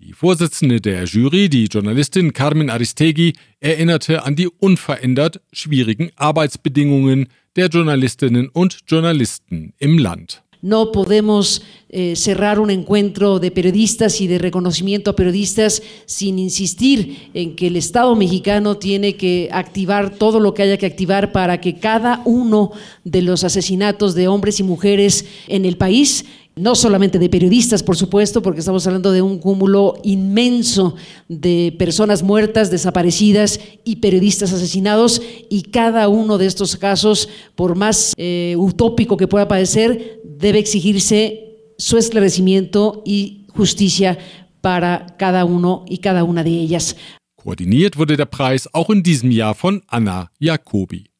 Die 0.00 0.12
Vorsitzende 0.12 0.80
der 0.80 1.06
Jury, 1.06 1.48
die 1.48 1.66
Journalistin 1.66 2.32
Carmen 2.32 2.68
Aristegui, 2.68 3.32
erinnerte 3.60 4.24
an 4.24 4.36
die 4.36 4.48
unverändert 4.48 5.40
schwierigen 5.52 6.10
Arbeitsbedingungen 6.16 7.28
der 7.56 7.68
Journalistinnen 7.68 8.48
und 8.48 8.80
Journalisten 8.86 9.72
im 9.78 9.96
Land. 9.96 10.43
No 10.64 10.92
podemos 10.92 11.60
eh, 11.90 12.16
cerrar 12.16 12.58
un 12.58 12.70
encuentro 12.70 13.38
de 13.38 13.50
periodistas 13.50 14.22
y 14.22 14.26
de 14.26 14.38
reconocimiento 14.38 15.10
a 15.10 15.14
periodistas 15.14 15.82
sin 16.06 16.38
insistir 16.38 17.28
en 17.34 17.54
que 17.54 17.66
el 17.66 17.76
Estado 17.76 18.16
mexicano 18.16 18.78
tiene 18.78 19.14
que 19.14 19.50
activar 19.52 20.16
todo 20.16 20.40
lo 20.40 20.54
que 20.54 20.62
haya 20.62 20.78
que 20.78 20.86
activar 20.86 21.32
para 21.32 21.60
que 21.60 21.78
cada 21.78 22.22
uno 22.24 22.70
de 23.04 23.20
los 23.20 23.44
asesinatos 23.44 24.14
de 24.14 24.26
hombres 24.26 24.58
y 24.58 24.62
mujeres 24.62 25.26
en 25.48 25.66
el 25.66 25.76
país 25.76 26.24
no 26.56 26.76
solamente 26.76 27.18
de 27.18 27.28
periodistas, 27.28 27.82
por 27.82 27.96
supuesto, 27.96 28.40
porque 28.40 28.60
estamos 28.60 28.86
hablando 28.86 29.10
de 29.10 29.22
un 29.22 29.38
cúmulo 29.38 29.94
inmenso 30.04 30.94
de 31.28 31.74
personas 31.78 32.22
muertas, 32.22 32.70
desaparecidas 32.70 33.58
y 33.82 33.96
periodistas 33.96 34.52
asesinados, 34.52 35.20
y 35.50 35.62
cada 35.62 36.08
uno 36.08 36.38
de 36.38 36.46
estos 36.46 36.76
casos, 36.76 37.28
por 37.56 37.74
más 37.74 38.14
eh, 38.16 38.54
utópico 38.56 39.16
que 39.16 39.26
pueda 39.26 39.48
parecer, 39.48 40.20
debe 40.38 40.58
exigirse 40.58 41.44
su 41.78 41.98
esclarecimiento 41.98 43.02
y 43.04 43.46
justicia 43.48 44.18
para 44.60 45.06
cada 45.18 45.44
uno 45.44 45.84
y 45.88 45.98
cada 45.98 46.24
una 46.24 46.42
de 46.42 46.50
ellas. 46.50 46.96
Koordiniert 47.36 47.98
wurde 47.98 48.16
der 48.16 48.26
Preis 48.26 48.68
auch 48.72 48.90
in 48.90 49.02
diesem 49.02 49.30
Jahr 49.30 49.54
von 49.54 49.82
Anna 49.88 50.30
Jacobi. 50.38 51.10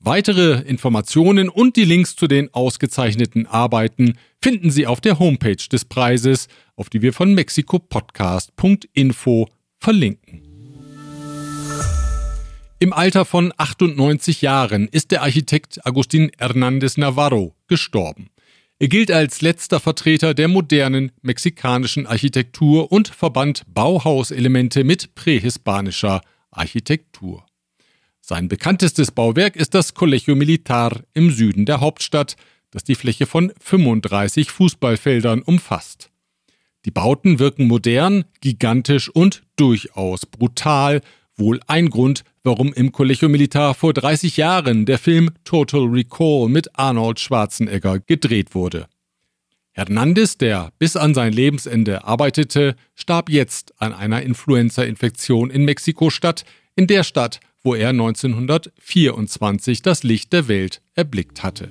Weitere 0.00 0.62
Informationen 0.68 1.48
und 1.48 1.76
die 1.76 1.84
Links 1.84 2.14
zu 2.14 2.28
den 2.28 2.54
ausgezeichneten 2.54 3.46
Arbeiten 3.46 4.16
finden 4.40 4.70
Sie 4.70 4.86
auf 4.86 5.00
der 5.00 5.18
Homepage 5.18 5.56
des 5.72 5.86
Preises, 5.86 6.46
auf 6.76 6.88
die 6.88 7.02
wir 7.02 7.12
von 7.12 7.34
mexikopodcast.info 7.34 9.48
verlinken. 9.78 10.42
Im 12.78 12.92
Alter 12.92 13.24
von 13.24 13.52
98 13.56 14.42
Jahren 14.42 14.86
ist 14.86 15.10
der 15.10 15.22
Architekt 15.22 15.84
Agustin 15.84 16.30
Hernández 16.38 17.00
Navarro 17.00 17.57
gestorben. 17.68 18.30
Er 18.80 18.88
gilt 18.88 19.10
als 19.10 19.40
letzter 19.40 19.80
Vertreter 19.80 20.34
der 20.34 20.48
modernen 20.48 21.10
mexikanischen 21.22 22.06
Architektur 22.06 22.92
und 22.92 23.08
verband 23.08 23.62
Bauhauselemente 23.66 24.84
mit 24.84 25.14
prähispanischer 25.14 26.20
Architektur. 26.50 27.44
Sein 28.20 28.48
bekanntestes 28.48 29.10
Bauwerk 29.10 29.56
ist 29.56 29.74
das 29.74 29.94
Colegio 29.94 30.36
Militar 30.36 31.02
im 31.14 31.30
Süden 31.30 31.66
der 31.66 31.80
Hauptstadt, 31.80 32.36
das 32.70 32.84
die 32.84 32.94
Fläche 32.94 33.26
von 33.26 33.52
35 33.60 34.50
Fußballfeldern 34.50 35.42
umfasst. 35.42 36.10
Die 36.84 36.90
Bauten 36.90 37.38
wirken 37.38 37.66
modern, 37.66 38.24
gigantisch 38.40 39.08
und 39.08 39.42
durchaus 39.56 40.26
brutal, 40.26 41.00
wohl 41.38 41.60
ein 41.66 41.90
Grund, 41.90 42.24
warum 42.42 42.72
im 42.72 42.92
Colegio 42.92 43.28
Militar 43.28 43.74
vor 43.74 43.92
30 43.92 44.36
Jahren 44.36 44.86
der 44.86 44.98
Film 44.98 45.30
Total 45.44 45.82
Recall 45.82 46.48
mit 46.48 46.78
Arnold 46.78 47.20
Schwarzenegger 47.20 48.00
gedreht 48.00 48.54
wurde. 48.54 48.86
Hernandez, 49.72 50.36
der 50.36 50.72
bis 50.78 50.96
an 50.96 51.14
sein 51.14 51.32
Lebensende 51.32 52.04
arbeitete, 52.04 52.74
starb 52.96 53.30
jetzt 53.30 53.80
an 53.80 53.92
einer 53.92 54.22
Influenza-Infektion 54.22 55.50
in 55.50 55.64
Mexiko-Stadt, 55.64 56.44
in 56.74 56.88
der 56.88 57.04
Stadt, 57.04 57.38
wo 57.62 57.74
er 57.74 57.90
1924 57.90 59.82
das 59.82 60.02
Licht 60.02 60.32
der 60.32 60.48
Welt 60.48 60.82
erblickt 60.94 61.42
hatte. 61.44 61.70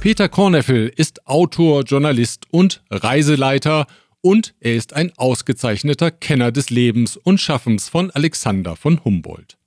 Peter 0.00 0.28
Korneffel 0.28 0.92
ist 0.96 1.28
Autor, 1.28 1.84
Journalist 1.84 2.46
und 2.50 2.82
Reiseleiter 2.90 3.86
und 4.22 4.54
er 4.60 4.74
ist 4.74 4.94
ein 4.94 5.12
ausgezeichneter 5.18 6.10
Kenner 6.10 6.50
des 6.50 6.70
Lebens 6.70 7.18
und 7.18 7.38
Schaffens 7.38 7.90
von 7.90 8.10
Alexander 8.10 8.76
von 8.76 9.04
Humboldt. 9.04 9.58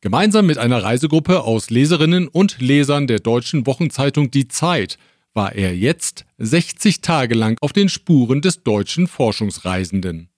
Gemeinsam 0.00 0.46
mit 0.46 0.58
einer 0.58 0.84
Reisegruppe 0.84 1.42
aus 1.42 1.70
Leserinnen 1.70 2.28
und 2.28 2.60
Lesern 2.60 3.08
der 3.08 3.18
deutschen 3.18 3.66
Wochenzeitung 3.66 4.30
Die 4.30 4.46
Zeit 4.46 4.98
war 5.34 5.54
er 5.54 5.76
jetzt 5.76 6.24
60 6.38 7.00
Tage 7.00 7.34
lang 7.34 7.58
auf 7.60 7.72
den 7.72 7.88
Spuren 7.88 8.40
des 8.40 8.62
deutschen 8.62 9.08
Forschungsreisenden. 9.08 10.28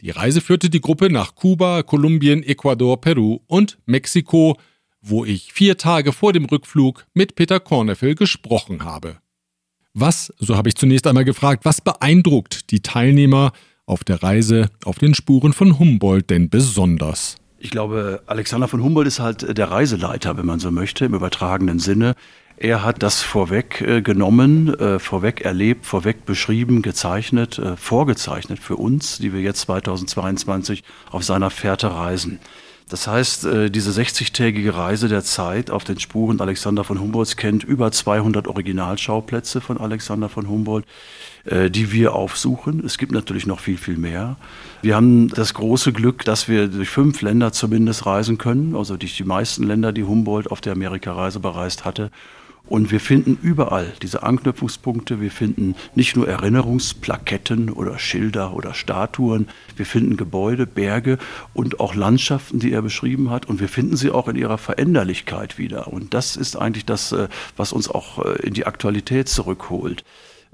Die 0.00 0.10
Reise 0.10 0.40
führte 0.40 0.68
die 0.70 0.80
Gruppe 0.80 1.08
nach 1.08 1.34
Kuba, 1.34 1.82
Kolumbien, 1.82 2.42
Ecuador, 2.42 3.00
Peru 3.00 3.40
und 3.46 3.78
Mexiko, 3.86 4.58
wo 5.00 5.24
ich 5.24 5.52
vier 5.52 5.78
Tage 5.78 6.12
vor 6.12 6.32
dem 6.32 6.44
Rückflug 6.46 7.06
mit 7.14 7.34
Peter 7.34 7.60
Korneffel 7.60 8.14
gesprochen 8.14 8.84
habe. 8.84 9.18
Was, 9.98 10.30
so 10.38 10.58
habe 10.58 10.68
ich 10.68 10.74
zunächst 10.74 11.06
einmal 11.06 11.24
gefragt, 11.24 11.64
was 11.64 11.80
beeindruckt 11.80 12.70
die 12.70 12.80
Teilnehmer 12.80 13.52
auf 13.86 14.04
der 14.04 14.22
Reise 14.22 14.68
auf 14.84 14.98
den 14.98 15.14
Spuren 15.14 15.54
von 15.54 15.78
Humboldt 15.78 16.28
denn 16.28 16.50
besonders? 16.50 17.36
Ich 17.58 17.70
glaube, 17.70 18.20
Alexander 18.26 18.68
von 18.68 18.82
Humboldt 18.82 19.08
ist 19.08 19.20
halt 19.20 19.56
der 19.56 19.70
Reiseleiter, 19.70 20.36
wenn 20.36 20.44
man 20.44 20.60
so 20.60 20.70
möchte, 20.70 21.06
im 21.06 21.14
übertragenen 21.14 21.78
Sinne. 21.78 22.14
Er 22.58 22.84
hat 22.84 23.02
das 23.02 23.22
vorweg 23.22 23.80
äh, 23.80 24.02
genommen, 24.02 24.68
äh, 24.78 24.98
vorweg 24.98 25.40
erlebt, 25.40 25.86
vorweg 25.86 26.26
beschrieben, 26.26 26.82
gezeichnet, 26.82 27.58
äh, 27.58 27.78
vorgezeichnet 27.78 28.58
für 28.58 28.76
uns, 28.76 29.16
die 29.16 29.32
wir 29.32 29.40
jetzt 29.40 29.62
2022 29.62 30.84
auf 31.10 31.24
seiner 31.24 31.48
Fährte 31.48 31.90
reisen. 31.90 32.38
Das 32.88 33.08
heißt, 33.08 33.44
äh, 33.46 33.70
diese 33.70 33.90
60-tägige 33.90 34.76
Reise 34.76 35.08
der 35.08 35.24
Zeit 35.24 35.72
auf 35.72 35.82
den 35.82 35.98
Spuren 35.98 36.40
Alexander 36.40 36.84
von 36.84 37.00
Humboldts 37.00 37.36
kennt 37.36 37.64
über 37.64 37.90
200 37.90 38.46
Originalschauplätze 38.46 39.60
von 39.60 39.78
Alexander 39.78 40.28
von 40.28 40.48
Humboldt, 40.48 40.86
äh, 41.46 41.68
die 41.68 41.90
wir 41.90 42.14
aufsuchen. 42.14 42.84
Es 42.86 42.96
gibt 42.96 43.10
natürlich 43.10 43.44
noch 43.44 43.58
viel, 43.58 43.76
viel 43.76 43.96
mehr. 43.96 44.36
Wir 44.82 44.94
haben 44.94 45.26
das 45.30 45.52
große 45.54 45.92
Glück, 45.92 46.24
dass 46.24 46.46
wir 46.46 46.68
durch 46.68 46.88
fünf 46.88 47.22
Länder 47.22 47.50
zumindest 47.50 48.06
reisen 48.06 48.38
können, 48.38 48.76
also 48.76 48.96
durch 48.96 49.16
die 49.16 49.24
meisten 49.24 49.64
Länder, 49.64 49.92
die 49.92 50.04
Humboldt 50.04 50.52
auf 50.52 50.60
der 50.60 50.74
Amerikareise 50.74 51.40
bereist 51.40 51.84
hatte. 51.84 52.12
Und 52.68 52.90
wir 52.90 53.00
finden 53.00 53.38
überall 53.40 53.92
diese 54.02 54.22
Anknüpfungspunkte. 54.22 55.20
Wir 55.20 55.30
finden 55.30 55.76
nicht 55.94 56.16
nur 56.16 56.28
Erinnerungsplaketten 56.28 57.70
oder 57.70 57.98
Schilder 57.98 58.54
oder 58.54 58.74
Statuen. 58.74 59.48
Wir 59.76 59.86
finden 59.86 60.16
Gebäude, 60.16 60.66
Berge 60.66 61.18
und 61.54 61.78
auch 61.78 61.94
Landschaften, 61.94 62.58
die 62.58 62.72
er 62.72 62.82
beschrieben 62.82 63.30
hat. 63.30 63.46
Und 63.46 63.60
wir 63.60 63.68
finden 63.68 63.96
sie 63.96 64.10
auch 64.10 64.26
in 64.28 64.36
ihrer 64.36 64.58
Veränderlichkeit 64.58 65.58
wieder. 65.58 65.92
Und 65.92 66.12
das 66.12 66.36
ist 66.36 66.56
eigentlich 66.56 66.84
das, 66.84 67.12
äh, 67.12 67.28
was 67.56 67.72
uns 67.72 67.88
auch 67.88 68.24
äh, 68.24 68.46
in 68.46 68.54
die 68.54 68.66
Aktualität 68.66 69.28
zurückholt. 69.28 70.04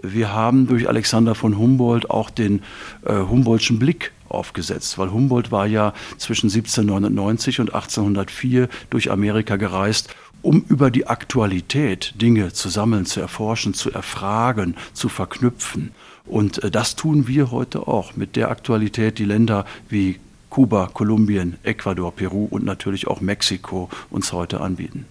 Wir 0.03 0.33
haben 0.33 0.66
durch 0.66 0.88
Alexander 0.88 1.35
von 1.35 1.57
Humboldt 1.57 2.11
auch 2.11 2.29
den 2.29 2.62
äh, 3.05 3.14
Humboldtschen 3.14 3.79
Blick 3.79 4.12
aufgesetzt, 4.29 4.98
weil 4.98 5.12
Humboldt 5.12 5.53
war 5.53 5.66
ja 5.66 5.92
zwischen 6.16 6.46
1799 6.46 7.61
und 7.61 7.75
1804 7.75 8.68
durch 8.90 9.11
Amerika 9.11 9.57
gereist 9.57 10.14
um 10.42 10.64
über 10.68 10.90
die 10.90 11.07
Aktualität 11.07 12.14
Dinge 12.20 12.52
zu 12.52 12.68
sammeln, 12.68 13.07
zu 13.07 13.20
erforschen, 13.20 13.74
zu 13.74 13.90
erfragen, 13.90 14.74
zu 14.92 15.09
verknüpfen. 15.09 15.92
Und 16.26 16.62
äh, 16.62 16.70
das 16.70 16.96
tun 16.96 17.26
wir 17.26 17.50
heute 17.50 17.88
auch 17.88 18.16
mit 18.16 18.37
der 18.37 18.50
Aktualität, 18.50 19.18
die 19.18 19.24
Länder 19.24 19.64
wie 19.88 20.18
Kuba, 20.50 20.90
Kolumbien, 20.92 21.57
Ecuador, 21.62 22.12
Peru 22.12 22.44
und 22.44 22.64
natürlich 22.64 23.07
auch 23.07 23.20
Mexiko 23.20 23.88
uns 24.11 24.33
heute 24.33 24.61
anbieten. 24.61 25.07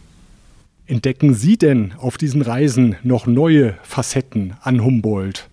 Entdecken 0.85 1.33
Sie 1.33 1.57
denn 1.57 1.93
auf 1.97 2.17
diesen 2.17 2.41
Reisen 2.41 2.95
noch 3.01 3.25
neue 3.25 3.75
Facetten 3.81 4.55
an 4.61 4.83
Humboldt? 4.83 5.47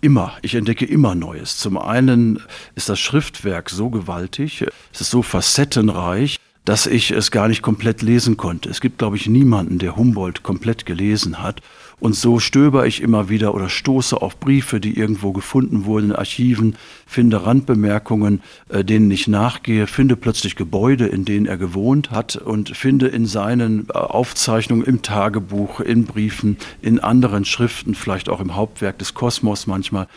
Immer, 0.00 0.34
ich 0.42 0.54
entdecke 0.54 0.84
immer 0.84 1.14
Neues. 1.14 1.56
Zum 1.56 1.78
einen 1.78 2.40
ist 2.74 2.88
das 2.88 3.00
Schriftwerk 3.00 3.70
so 3.70 3.88
gewaltig, 3.90 4.64
es 4.92 5.00
ist 5.00 5.10
so 5.10 5.22
facettenreich, 5.22 6.38
dass 6.66 6.86
ich 6.86 7.12
es 7.12 7.30
gar 7.30 7.46
nicht 7.46 7.62
komplett 7.62 8.02
lesen 8.02 8.36
konnte. 8.36 8.68
Es 8.68 8.80
gibt, 8.80 8.98
glaube 8.98 9.16
ich, 9.16 9.28
niemanden, 9.28 9.78
der 9.78 9.96
Humboldt 9.96 10.42
komplett 10.42 10.84
gelesen 10.84 11.40
hat. 11.40 11.62
Und 12.00 12.14
so 12.14 12.40
stöber 12.40 12.86
ich 12.86 13.00
immer 13.00 13.28
wieder 13.30 13.54
oder 13.54 13.68
stoße 13.68 14.20
auf 14.20 14.38
Briefe, 14.38 14.80
die 14.80 14.98
irgendwo 14.98 15.32
gefunden 15.32 15.86
wurden 15.86 16.10
in 16.10 16.16
Archiven, 16.16 16.76
finde 17.06 17.46
Randbemerkungen, 17.46 18.42
äh, 18.68 18.84
denen 18.84 19.10
ich 19.12 19.28
nachgehe, 19.28 19.86
finde 19.86 20.16
plötzlich 20.16 20.56
Gebäude, 20.56 21.06
in 21.06 21.24
denen 21.24 21.46
er 21.46 21.56
gewohnt 21.56 22.10
hat 22.10 22.36
und 22.36 22.76
finde 22.76 23.06
in 23.06 23.26
seinen 23.26 23.86
äh, 23.88 23.92
Aufzeichnungen 23.92 24.84
im 24.84 25.02
Tagebuch, 25.02 25.80
in 25.80 26.04
Briefen, 26.04 26.58
in 26.82 26.98
anderen 26.98 27.44
Schriften, 27.44 27.94
vielleicht 27.94 28.28
auch 28.28 28.40
im 28.40 28.56
Hauptwerk 28.56 28.98
des 28.98 29.14
Kosmos 29.14 29.68
manchmal, 29.68 30.08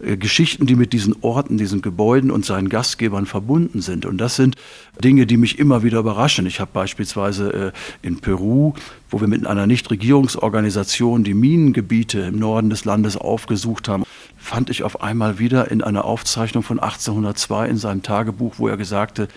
äh, 0.00 0.16
Geschichten, 0.16 0.66
die 0.66 0.74
mit 0.74 0.92
diesen 0.92 1.16
Orten, 1.22 1.56
diesen 1.56 1.82
Gebäuden 1.82 2.30
und 2.30 2.44
seinen 2.44 2.68
Gastgebern 2.68 3.26
verbunden 3.26 3.80
sind. 3.80 4.04
Und 4.06 4.18
das 4.18 4.36
sind 4.36 4.56
Dinge, 5.02 5.26
die 5.26 5.36
mich 5.36 5.58
immer 5.58 5.82
wieder 5.82 5.98
überraschen. 5.98 6.46
Ich 6.46 6.60
habe 6.60 6.70
beispielsweise 6.72 7.72
äh, 8.02 8.06
in 8.06 8.20
Peru, 8.20 8.74
wo 9.10 9.20
wir 9.20 9.28
mit 9.28 9.46
einer 9.46 9.66
Nichtregierungsorganisation 9.66 11.24
die 11.24 11.34
Minengebiete 11.34 12.20
im 12.20 12.38
Norden 12.38 12.70
des 12.70 12.84
Landes 12.84 13.16
aufgesucht 13.16 13.88
haben, 13.88 14.04
fand 14.36 14.70
ich 14.70 14.82
auf 14.82 15.02
einmal 15.02 15.38
wieder 15.38 15.70
in 15.70 15.82
einer 15.82 16.04
Aufzeichnung 16.04 16.62
von 16.62 16.78
1802 16.78 17.68
in 17.68 17.76
seinem 17.76 18.02
Tagebuch, 18.02 18.54
wo 18.58 18.68
er 18.68 18.76
gesagte, 18.76 19.28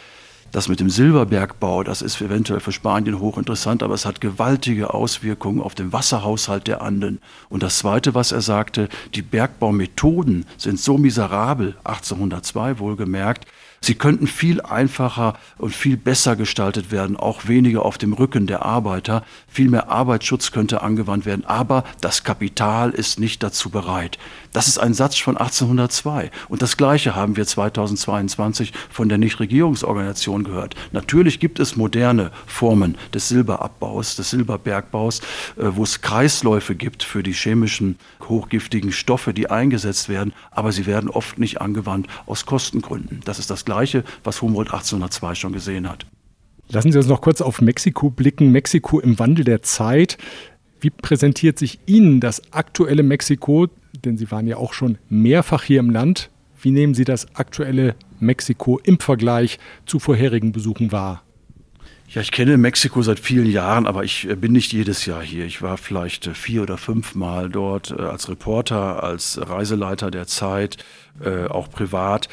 das 0.52 0.68
mit 0.68 0.80
dem 0.80 0.90
Silberbergbau, 0.90 1.84
das 1.84 2.02
ist 2.02 2.20
eventuell 2.22 2.60
für 2.60 2.72
Spanien 2.72 3.20
hochinteressant, 3.20 3.84
aber 3.84 3.94
es 3.94 4.06
hat 4.06 4.22
gewaltige 4.22 4.94
Auswirkungen 4.94 5.62
auf 5.62 5.76
den 5.76 5.94
Wasserhaushalt 5.94 6.68
der 6.68 6.82
Anden. 6.82 7.20
Und 7.50 7.64
das 7.64 7.80
Zweite, 7.80 8.14
was 8.16 8.32
er 8.32 8.42
sagte, 8.42 8.90
die 9.16 9.22
Bergbaumethoden 9.22 10.46
sind 10.58 10.80
so 10.80 10.98
miserabel, 10.98 11.76
1802 11.84 12.80
wohlgemerkt, 12.80 13.46
Sie 13.82 13.96
könnten 13.96 14.28
viel 14.28 14.62
einfacher 14.62 15.38
und 15.58 15.74
viel 15.74 15.96
besser 15.96 16.36
gestaltet 16.36 16.92
werden, 16.92 17.16
auch 17.16 17.48
weniger 17.48 17.86
auf 17.86 17.98
dem 17.98 18.14
Rücken 18.14 18.46
der 18.46 18.66
Arbeiter. 18.66 19.24
Viel 19.48 19.70
mehr 19.70 19.90
Arbeitsschutz 19.90 20.52
könnte 20.52 20.82
angewandt 20.82 21.26
werden, 21.26 21.46
aber 21.46 21.86
das 22.02 22.24
Kapital 22.24 22.92
ist 22.92 23.20
nicht 23.20 23.42
dazu 23.42 23.70
bereit. 23.70 24.18
Das 24.52 24.68
ist 24.68 24.80
ein 24.80 24.94
Satz 24.94 25.18
von 25.18 25.38
1802. 25.38 26.32
Und 26.48 26.62
das 26.62 26.78
Gleiche 26.78 27.16
haben 27.16 27.38
wir 27.38 27.46
2022 27.46 28.74
von 28.90 29.10
der 29.10 29.18
Nichtregierungsorganisation 29.18 30.44
gehört. 30.44 30.76
Natürlich 30.92 31.40
gibt 31.40 31.60
es 31.60 31.76
moderne 31.76 32.32
Formen 32.48 32.98
des 33.14 33.30
Silberabbaus, 33.30 34.16
des 34.16 34.32
Silberbergbaus, 34.32 35.20
äh, 35.20 35.66
wo 35.76 35.84
es 35.84 36.02
Kreisläufe 36.02 36.76
gibt 36.76 37.04
für 37.04 37.22
die 37.22 37.34
chemischen 37.34 37.98
hochgiftigen 38.28 38.92
Stoffe, 38.92 39.34
die 39.34 39.50
eingesetzt 39.50 40.10
werden, 40.10 40.34
aber 40.52 40.72
sie 40.72 40.86
werden 40.86 41.10
oft 41.10 41.38
nicht 41.38 41.62
angewandt 41.62 42.08
aus 42.26 42.46
Kostengründen. 42.46 43.22
Das 43.26 43.40
ist 43.40 43.50
das 43.50 43.66
Gleiche, 43.66 44.04
was 44.24 44.42
Humboldt 44.42 44.70
1802 44.70 45.36
schon 45.36 45.54
gesehen 45.54 45.88
hat. 45.88 46.06
Lassen 46.72 46.92
Sie 46.92 46.98
uns 47.00 47.08
noch 47.08 47.22
kurz 47.22 47.42
auf 47.42 47.62
Mexiko 47.62 48.12
blicken. 48.12 48.52
Mexiko 48.52 49.00
im 49.00 49.18
Wandel 49.18 49.44
der 49.44 49.64
Zeit. 49.64 50.18
Wie 50.82 50.89
präsentiert 50.89 51.60
sich 51.60 51.80
Ihnen 51.86 52.20
das 52.20 52.54
aktuelle 52.54 53.04
Mexiko? 53.04 53.68
Denn 54.06 54.18
Sie 54.18 54.32
waren 54.32 54.48
ja 54.48 54.58
auch 54.58 54.74
schon 54.74 54.98
mehrfach 55.10 55.63
hier 55.63 55.80
im 55.80 55.89
Land. 55.89 56.30
Wie 56.62 56.72
nehmen 56.72 56.94
Sie 56.94 57.06
das 57.06 57.36
aktuelle 57.36 57.96
Mexiko 58.20 58.80
im 58.84 59.00
Vergleich 59.00 59.60
zu 59.86 60.00
vorherigen 60.00 60.52
Besuchen 60.52 60.92
wahr? 60.92 61.24
Ja, 62.12 62.22
ich 62.22 62.32
kenne 62.32 62.58
Mexiko 62.58 63.04
seit 63.04 63.20
vielen 63.20 63.46
Jahren, 63.52 63.86
aber 63.86 64.04
ich 64.04 64.28
äh, 64.28 64.36
bin 64.36 64.52
nicht 64.52 64.74
jedes 64.74 65.06
Jahr 65.06 65.22
hier. 65.22 65.46
Ich 65.46 65.62
war 65.62 65.78
vielleicht 65.78 66.26
äh, 66.26 66.34
vier 66.34 66.63
oder 66.63 66.78
fünf 66.78 67.13
Mal 67.13 67.50
dort 67.50 67.92
äh, 67.92 68.02
als 68.02 68.30
Reporter, 68.30 69.04
als 69.04 69.39
Reiseleiter 69.39 70.12
der 70.12 70.28
Zeit, 70.28 70.78
auch 71.50 71.70
privat. 71.70 72.30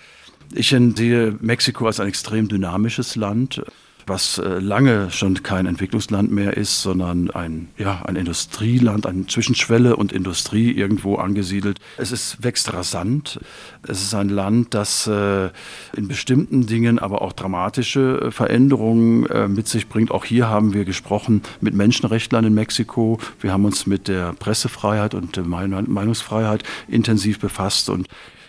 Ich 0.55 0.69
sehe 0.69 1.37
Mexiko 1.41 1.87
als 1.87 1.99
ein 1.99 2.07
extrem 2.07 2.47
dynamisches 2.47 3.17
Land 3.17 3.65
was 4.07 4.39
äh, 4.39 4.59
lange 4.59 5.11
schon 5.11 5.43
kein 5.43 5.67
Entwicklungsland 5.67 6.31
mehr 6.31 6.57
ist, 6.57 6.83
sondern 6.83 7.31
ein, 7.31 7.69
ja, 7.77 8.03
ein 8.05 8.17
Industrieland, 8.17 9.07
eine 9.07 9.27
Zwischenschwelle 9.27 9.97
und 9.97 10.13
Industrie 10.13 10.71
irgendwo 10.73 11.17
angesiedelt. 11.17 11.81
Es 11.97 12.13
ist, 12.13 12.43
wächst 12.43 12.73
rasant. 12.73 13.41
Es 13.87 14.03
ist 14.03 14.15
ein 14.15 14.29
Land, 14.29 14.75
das 14.75 15.07
äh, 15.07 15.51
in 15.97 16.09
bestimmten 16.09 16.67
Dingen 16.67 16.99
aber 16.99 17.23
auch 17.23 17.33
dramatische 17.33 18.21
äh, 18.27 18.31
Veränderungen 18.31 19.27
mit 19.49 19.69
sich 19.69 19.89
bringt. 19.89 20.11
Auch 20.11 20.25
hier 20.25 20.49
haben 20.49 20.73
wir 20.73 20.85
gesprochen 20.85 21.43
mit 21.61 21.75
Menschenrechtlern 21.75 22.45
in 22.45 22.55
Mexiko. 22.55 23.19
Wir 23.41 23.53
haben 23.53 23.65
uns 23.65 23.87
mit 23.87 24.09
der 24.09 24.33
Pressefreiheit 24.35 25.15
und 25.15 25.37
der 25.37 25.45
Meinungsfreiheit 25.45 26.63
intensiv 26.89 27.39
befasst 27.39 27.89
und 27.89 28.07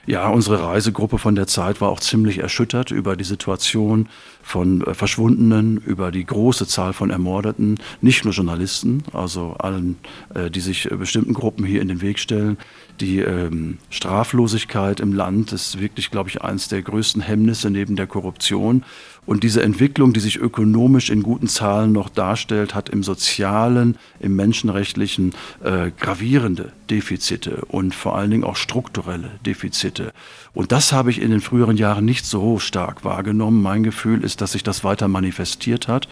ja, 0.07 0.29
unsere 0.29 0.63
Reisegruppe 0.63 1.17
von 1.17 1.35
der 1.35 1.47
Zeit 1.47 1.81
war 1.81 1.89
auch 1.89 1.99
ziemlich 1.99 2.37
erschüttert 2.39 2.91
über 2.91 3.17
die 3.17 3.25
Situation 3.25 4.07
von 4.41 4.81
äh, 4.81 4.93
Verschwundenen, 4.93 5.77
über 5.77 6.11
die 6.11 6.25
große 6.25 6.65
Zahl 6.65 6.93
von 6.93 7.09
Ermordeten, 7.09 7.77
nicht 7.99 8.23
nur 8.23 8.33
Journalisten, 8.33 9.03
also 9.11 9.55
allen, 9.59 9.97
äh, 10.33 10.49
die 10.49 10.61
sich 10.61 10.89
äh, 10.89 10.95
bestimmten 10.95 11.33
Gruppen 11.33 11.65
hier 11.65 11.81
in 11.81 11.89
den 11.89 12.01
Weg 12.01 12.19
stellen. 12.19 12.57
Die 13.01 13.19
ähm, 13.19 13.79
Straflosigkeit 13.89 15.01
im 15.01 15.11
Land 15.11 15.51
ist 15.51 15.79
wirklich, 15.81 16.09
glaube 16.09 16.29
ich, 16.29 16.41
eines 16.41 16.69
der 16.69 16.81
größten 16.81 17.21
Hemmnisse 17.21 17.69
neben 17.69 17.97
der 17.97 18.07
Korruption. 18.07 18.85
Und 19.27 19.43
diese 19.43 19.61
Entwicklung, 19.61 20.13
die 20.13 20.21
sich 20.21 20.37
ökonomisch 20.37 21.09
in 21.09 21.21
guten 21.21 21.47
Zahlen 21.47 21.91
noch 21.91 22.07
darstellt, 22.07 22.73
hat 22.73 22.87
im 22.87 23.03
sozialen, 23.03 23.97
im 24.21 24.37
menschenrechtlichen 24.37 25.33
äh, 25.61 25.91
gravierende 25.99 26.71
Defizite 26.89 27.65
und 27.67 27.93
vor 27.93 28.15
allen 28.15 28.31
Dingen 28.31 28.45
auch 28.45 28.55
strukturelle 28.55 29.31
Defizite. 29.45 30.13
Und 30.53 30.71
das 30.71 30.93
habe 30.93 31.11
ich 31.11 31.21
in 31.21 31.29
den 31.29 31.41
früheren 31.41 31.75
Jahren 31.75 32.05
nicht 32.05 32.25
so 32.25 32.57
stark 32.57 33.03
wahrgenommen. 33.03 33.61
Mein 33.61 33.83
Gefühl 33.83 34.23
ist, 34.23 34.39
dass 34.39 34.53
sich 34.53 34.63
das 34.63 34.85
weiter 34.85 35.09
manifestiert 35.09 35.89
hat, 35.89 36.07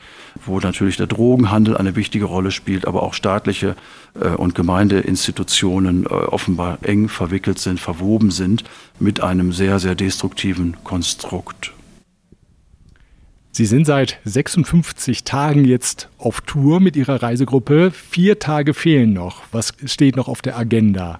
wo 0.46 0.60
natürlich 0.60 0.98
der 0.98 1.08
Drogenhandel 1.08 1.78
eine 1.78 1.96
wichtige 1.96 2.26
Rolle 2.26 2.52
spielt, 2.52 2.86
aber 2.86 3.02
auch 3.02 3.14
staatliche 3.14 3.78
äh, 4.20 4.28
und 4.28 4.56
Gemeindeinstitutionen 4.56 6.04
äh, 6.04 6.10
offenbar 6.10 6.80
eng 6.82 7.08
verwickelt 7.08 7.60
sind, 7.60 7.80
verwoben 7.80 8.30
sind 8.30 8.66
mit 9.00 9.22
einem 9.22 9.54
sehr, 9.54 9.80
sehr 9.80 9.96
destruktiven 9.96 10.76
Konstrukt. 10.84 11.72
Sie 13.58 13.66
sind 13.66 13.86
seit 13.86 14.20
56 14.26 15.24
Tagen 15.24 15.64
jetzt 15.64 16.10
auf 16.18 16.42
Tour 16.42 16.82
mit 16.82 16.98
Ihrer 16.98 17.24
Reisegruppe. 17.24 17.90
Vier 17.92 18.38
Tage 18.38 18.74
fehlen 18.74 19.14
noch. 19.14 19.44
Was 19.54 19.72
steht 19.86 20.18
noch 20.18 20.28
auf 20.28 20.42
der 20.42 20.58
Agenda? 20.58 21.20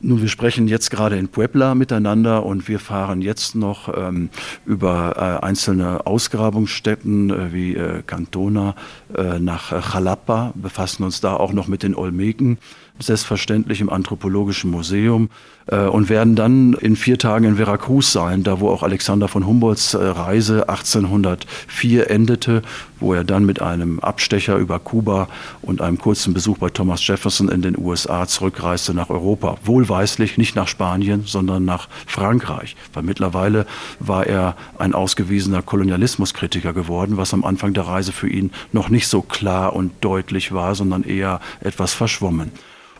Nun, 0.00 0.22
wir 0.22 0.28
sprechen 0.28 0.68
jetzt 0.68 0.90
gerade 0.90 1.18
in 1.18 1.28
Puebla 1.28 1.74
miteinander 1.74 2.46
und 2.46 2.66
wir 2.66 2.78
fahren 2.78 3.20
jetzt 3.20 3.56
noch 3.56 3.94
ähm, 3.94 4.30
über 4.64 5.16
äh, 5.42 5.44
einzelne 5.44 6.06
Ausgrabungsstätten 6.06 7.28
äh, 7.28 7.52
wie 7.52 7.74
äh, 7.74 8.02
Cantona 8.06 8.74
äh, 9.14 9.38
nach 9.38 9.92
Jalapa, 9.92 10.54
befassen 10.54 11.02
uns 11.02 11.20
da 11.20 11.34
auch 11.34 11.52
noch 11.52 11.68
mit 11.68 11.82
den 11.82 11.94
Olmeken 11.94 12.56
selbstverständlich 12.98 13.82
im 13.82 13.90
Anthropologischen 13.90 14.70
Museum 14.70 15.28
und 15.76 16.08
werden 16.08 16.34
dann 16.34 16.72
in 16.74 16.96
vier 16.96 17.18
Tagen 17.18 17.44
in 17.44 17.56
Veracruz 17.56 18.12
sein, 18.12 18.42
da 18.42 18.60
wo 18.60 18.68
auch 18.68 18.82
Alexander 18.82 19.28
von 19.28 19.46
Humboldts 19.46 19.94
äh, 19.94 19.98
Reise 19.98 20.68
1804 20.68 22.10
endete, 22.10 22.62
wo 22.98 23.14
er 23.14 23.24
dann 23.24 23.44
mit 23.46 23.62
einem 23.62 24.00
Abstecher 24.00 24.56
über 24.56 24.78
Kuba 24.78 25.28
und 25.62 25.80
einem 25.80 25.98
kurzen 25.98 26.34
Besuch 26.34 26.58
bei 26.58 26.70
Thomas 26.70 27.06
Jefferson 27.06 27.48
in 27.48 27.62
den 27.62 27.78
USA 27.78 28.26
zurückreiste 28.26 28.94
nach 28.94 29.10
Europa. 29.10 29.58
Wohlweislich 29.64 30.38
nicht 30.38 30.56
nach 30.56 30.68
Spanien, 30.68 31.22
sondern 31.24 31.64
nach 31.64 31.88
Frankreich, 32.06 32.76
weil 32.92 33.04
mittlerweile 33.04 33.66
war 34.00 34.26
er 34.26 34.56
ein 34.78 34.94
ausgewiesener 34.94 35.62
Kolonialismuskritiker 35.62 36.72
geworden, 36.72 37.16
was 37.16 37.32
am 37.32 37.44
Anfang 37.44 37.74
der 37.74 37.86
Reise 37.86 38.12
für 38.12 38.28
ihn 38.28 38.50
noch 38.72 38.88
nicht 38.88 39.06
so 39.08 39.22
klar 39.22 39.74
und 39.74 39.92
deutlich 40.00 40.52
war, 40.52 40.74
sondern 40.74 41.04
eher 41.04 41.40
etwas 41.60 41.92
verschwommen. 41.92 42.50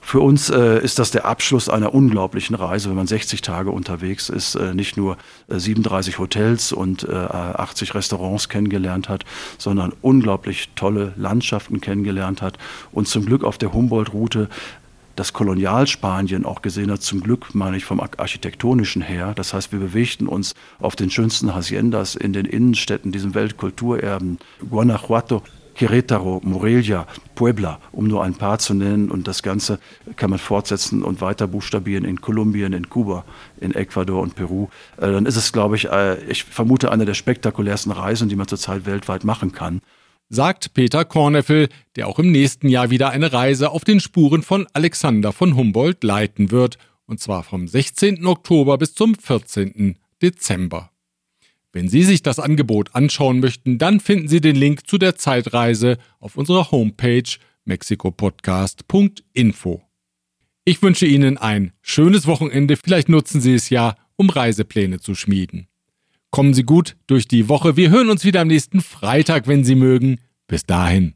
Für 0.00 0.20
uns 0.20 0.50
äh, 0.50 0.82
ist 0.82 0.98
das 0.98 1.10
der 1.10 1.24
Abschluss 1.24 1.68
einer 1.68 1.94
unglaublichen 1.94 2.56
Reise, 2.56 2.88
wenn 2.88 2.96
man 2.96 3.06
60 3.06 3.42
Tage 3.42 3.70
unterwegs 3.70 4.28
ist, 4.28 4.54
äh, 4.54 4.74
nicht 4.74 4.96
nur 4.96 5.16
äh, 5.48 5.58
37 5.58 6.18
Hotels 6.18 6.72
und 6.72 7.08
80 7.08 7.90
äh, 7.90 7.92
Restaurants 7.92 8.48
kennengelernt 8.48 9.08
hat, 9.08 9.24
sondern 9.58 9.92
unglaublich 10.00 10.70
tolle 10.74 11.12
Landschaften 11.16 11.80
kennengelernt 11.80 12.42
hat 12.42 12.58
und 12.92 13.08
zum 13.08 13.26
Glück 13.26 13.44
auf 13.44 13.58
der 13.58 13.72
Humboldt-Route 13.72 14.48
das 15.16 15.34
Kolonialspanien 15.34 16.46
auch 16.46 16.62
gesehen 16.62 16.90
hat, 16.90 17.02
zum 17.02 17.20
Glück 17.20 17.54
meine 17.54 17.76
ich 17.76 17.84
vom 17.84 18.00
architektonischen 18.00 19.02
her. 19.02 19.34
Das 19.36 19.52
heißt, 19.52 19.70
wir 19.70 19.78
bewegten 19.78 20.26
uns 20.26 20.54
auf 20.78 20.96
den 20.96 21.10
schönsten 21.10 21.54
Haciendas 21.54 22.14
in 22.14 22.32
den 22.32 22.46
Innenstädten, 22.46 23.12
diesem 23.12 23.34
Weltkulturerben, 23.34 24.38
Guanajuato, 24.70 25.42
Querétaro, 25.76 26.40
Morelia, 26.44 27.06
Puebla, 27.34 27.80
um 27.92 28.06
nur 28.06 28.22
ein 28.22 28.34
paar 28.34 28.58
zu 28.58 28.74
nennen. 28.74 29.10
Und 29.10 29.26
das 29.28 29.42
Ganze 29.42 29.78
kann 30.16 30.30
man 30.30 30.38
fortsetzen 30.38 31.02
und 31.02 31.20
weiter 31.20 31.46
buchstabieren 31.46 32.04
in 32.04 32.20
Kolumbien, 32.20 32.72
in 32.72 32.88
Kuba, 32.88 33.24
in 33.60 33.74
Ecuador 33.74 34.22
und 34.22 34.34
Peru. 34.34 34.68
Äh, 34.96 35.12
dann 35.12 35.26
ist 35.26 35.36
es, 35.36 35.52
glaube 35.52 35.76
ich, 35.76 35.88
äh, 35.88 36.22
ich 36.24 36.44
vermute, 36.44 36.90
eine 36.90 37.04
der 37.04 37.14
spektakulärsten 37.14 37.92
Reisen, 37.92 38.28
die 38.28 38.36
man 38.36 38.48
zurzeit 38.48 38.86
weltweit 38.86 39.24
machen 39.24 39.52
kann. 39.52 39.80
Sagt 40.28 40.74
Peter 40.74 41.04
Korneffel, 41.04 41.68
der 41.96 42.06
auch 42.06 42.20
im 42.20 42.30
nächsten 42.30 42.68
Jahr 42.68 42.90
wieder 42.90 43.10
eine 43.10 43.32
Reise 43.32 43.70
auf 43.70 43.84
den 43.84 43.98
Spuren 43.98 44.42
von 44.42 44.68
Alexander 44.72 45.32
von 45.32 45.56
Humboldt 45.56 46.04
leiten 46.04 46.52
wird, 46.52 46.78
und 47.06 47.18
zwar 47.18 47.42
vom 47.42 47.66
16. 47.66 48.24
Oktober 48.24 48.78
bis 48.78 48.94
zum 48.94 49.16
14. 49.16 49.98
Dezember. 50.22 50.90
Wenn 51.72 51.88
Sie 51.88 52.02
sich 52.02 52.22
das 52.22 52.38
Angebot 52.38 52.94
anschauen 52.94 53.40
möchten, 53.40 53.78
dann 53.78 53.98
finden 54.00 54.28
Sie 54.28 54.40
den 54.40 54.56
Link 54.56 54.88
zu 54.88 54.96
der 54.98 55.16
Zeitreise 55.16 55.98
auf 56.18 56.36
unserer 56.36 56.70
Homepage 56.72 57.30
mexikopodcast.info. 57.64 59.82
Ich 60.64 60.82
wünsche 60.82 61.06
Ihnen 61.06 61.38
ein 61.38 61.72
schönes 61.80 62.26
Wochenende, 62.26 62.76
vielleicht 62.76 63.08
nutzen 63.08 63.40
Sie 63.40 63.54
es 63.54 63.70
ja, 63.70 63.94
um 64.16 64.28
Reisepläne 64.30 64.98
zu 65.00 65.14
schmieden. 65.14 65.68
Kommen 66.30 66.54
Sie 66.54 66.64
gut 66.64 66.96
durch 67.06 67.28
die 67.28 67.48
Woche, 67.48 67.76
wir 67.76 67.90
hören 67.90 68.10
uns 68.10 68.24
wieder 68.24 68.40
am 68.40 68.48
nächsten 68.48 68.80
Freitag, 68.80 69.46
wenn 69.46 69.62
Sie 69.64 69.76
mögen. 69.76 70.18
Bis 70.46 70.64
dahin. 70.64 71.14